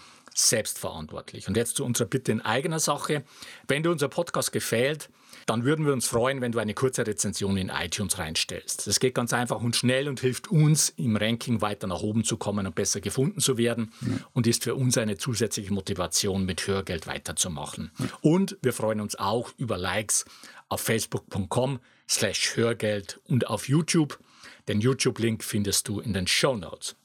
selbstverantwortlich. 0.48 1.48
Und 1.48 1.58
jetzt 1.58 1.76
zu 1.76 1.86
unserer 1.86 2.08
Bitte 2.08 2.32
in 2.32 2.42
eigener 2.42 2.80
Sache. 2.80 3.24
Wenn 3.68 3.84
dir 3.84 3.92
unser 3.92 4.08
Podcast 4.08 4.52
gefällt, 4.52 5.10
dann 5.46 5.64
würden 5.64 5.86
wir 5.86 5.94
uns 5.94 6.08
freuen, 6.08 6.42
wenn 6.42 6.52
du 6.52 6.60
eine 6.60 6.74
kurze 6.74 7.06
Rezension 7.06 7.58
in 7.58 7.70
iTunes 7.70 8.20
reinstellst. 8.20 8.86
Das 8.88 9.00
geht 9.00 9.16
ganz 9.16 9.34
einfach 9.34 9.62
und 9.62 9.76
schnell 9.76 10.08
und 10.08 10.20
hilft 10.20 10.50
uns, 10.50 10.90
im 10.90 11.16
Ranking 11.16 11.62
weiter 11.62 11.88
nach 11.88 12.02
oben 12.02 12.24
zu 12.24 12.38
kommen 12.38 12.68
und 12.68 12.76
besser 12.76 13.02
gefunden 13.02 13.40
zu 13.40 13.58
werden 13.58 13.92
ja. 14.02 14.14
und 14.34 14.48
ist 14.48 14.64
für 14.64 14.76
uns 14.76 14.98
eine 14.98 15.18
zusätzliche 15.18 15.74
Motivation, 15.74 16.46
mit 16.46 16.68
Hörgeld 16.68 17.08
weiterzumachen. 17.08 17.92
Ja. 17.98 18.06
Und 18.22 18.58
wir 18.62 18.74
freuen 18.74 19.02
uns 19.02 19.18
auch 19.18 19.52
über 19.58 19.78
Likes 19.78 20.26
auf 20.68 20.82
facebook.com 20.82 21.80
slash 22.08 22.56
Hörgeld 22.56 23.20
und 23.26 23.48
auf 23.48 23.68
YouTube. 23.68 24.20
Den 24.68 24.82
YouTube-Link 24.82 25.44
findest 25.44 25.88
du 25.88 26.00
in 26.00 26.14
den 26.14 26.28
Show 26.28 26.56
Notes. 26.56 26.96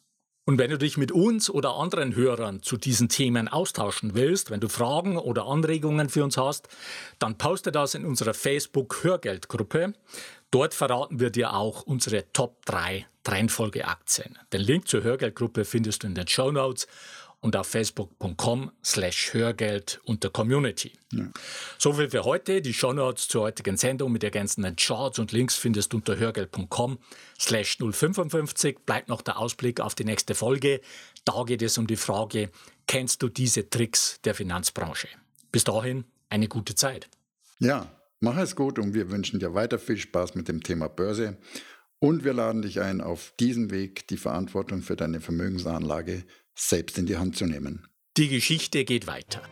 Und 0.47 0.59
wenn 0.59 0.71
du 0.71 0.77
dich 0.77 0.99
mit 0.99 1.11
uns 1.11 1.49
oder 1.49 1.77
anderen 1.77 2.15
Hörern 2.15 2.63
zu 2.63 2.77
diesen 2.77 3.09
Themen 3.09 3.49
austauschen 3.49 4.15
willst, 4.15 4.51
wenn 4.51 4.61
du 4.61 4.69
Fragen 4.69 5.17
oder 5.17 5.47
Anregungen 5.47 6.11
für 6.11 6.23
uns 6.23 6.37
hast, 6.37 6.69
dann 7.19 7.39
poste 7.39 7.73
das 7.73 7.95
in 7.95 8.05
unserer 8.05 8.35
Facebook-Hörgeldgruppe. 8.35 9.95
Dort 10.51 10.75
verraten 10.75 11.19
wir 11.19 11.31
dir 11.31 11.55
auch 11.55 11.83
unsere 11.83 12.31
Top 12.33 12.65
3 12.67 13.07
Trendfolge-Aktien. 13.25 14.39
Den 14.53 14.61
Link 14.61 14.87
zur 14.87 15.03
Hörgeldgruppe 15.03 15.65
findest 15.65 16.03
du 16.03 16.09
in 16.09 16.15
den 16.15 16.29
Show 16.29 16.53
Notes. 16.53 16.87
Und 17.45 17.57
auf 17.57 17.67
facebook.com 17.67 18.73
slash 18.83 19.35
Hörgeld 19.35 20.01
unter 20.05 20.31
Community. 20.31 20.93
Ja. 21.13 21.31
So 21.77 21.93
viel 21.93 22.09
für 22.09 22.25
heute. 22.25 22.63
Die 22.63 22.73
Shownotes 22.73 23.29
zur 23.29 23.43
heutigen 23.43 23.77
Sendung 23.77 24.13
mit 24.13 24.25
ergänzenden 24.25 24.77
Charts 24.77 25.19
und 25.19 25.31
Links 25.31 25.55
findest 25.55 25.93
du 25.93 25.99
unter 25.99 26.17
hörgeld.com 26.17 26.99
slash 27.39 27.77
055. 27.77 28.79
Bleibt 28.87 29.11
noch 29.11 29.21
der 29.21 29.39
Ausblick 29.39 29.81
auf 29.81 29.95
die 29.95 30.07
nächste 30.07 30.35
Folge. 30.35 30.81
Da 31.27 31.43
geht 31.45 31.61
es 31.61 31.77
um 31.77 31.87
die 31.87 31.97
Frage, 31.97 32.49
kennst 32.87 33.23
du 33.23 33.29
diese 33.29 33.69
Tricks 33.69 34.21
der 34.25 34.35
Finanzbranche? 34.35 35.09
Bis 35.53 35.65
dahin 35.65 36.05
eine 36.31 36.49
gute 36.49 36.75
Zeit. 36.75 37.11
Ja, 37.59 37.91
mach 38.21 38.39
es 38.39 38.57
gut 38.57 38.79
und 38.79 38.95
wir 38.95 39.11
wünschen 39.11 39.39
dir 39.39 39.53
weiter 39.53 39.79
viel 39.79 39.99
Spaß 39.99 40.35
mit 40.35 40.49
dem 40.49 40.63
Thema 40.63 40.89
Börse. 40.89 41.37
Und 41.99 42.25
wir 42.25 42.33
laden 42.33 42.63
dich 42.63 42.81
ein, 42.81 43.03
auf 43.03 43.35
diesem 43.39 43.71
Weg 43.71 44.09
die 44.09 44.17
Verantwortung 44.17 44.81
für 44.81 44.97
deine 44.97 45.21
Vermögensanlage 45.21 46.25
selbst 46.55 46.99
in 46.99 47.07
die 47.07 47.17
Hand 47.17 47.37
zu 47.37 47.47
nehmen. 47.47 47.87
Die 48.17 48.29
Geschichte 48.29 48.85
geht 48.85 49.07
weiter. 49.07 49.43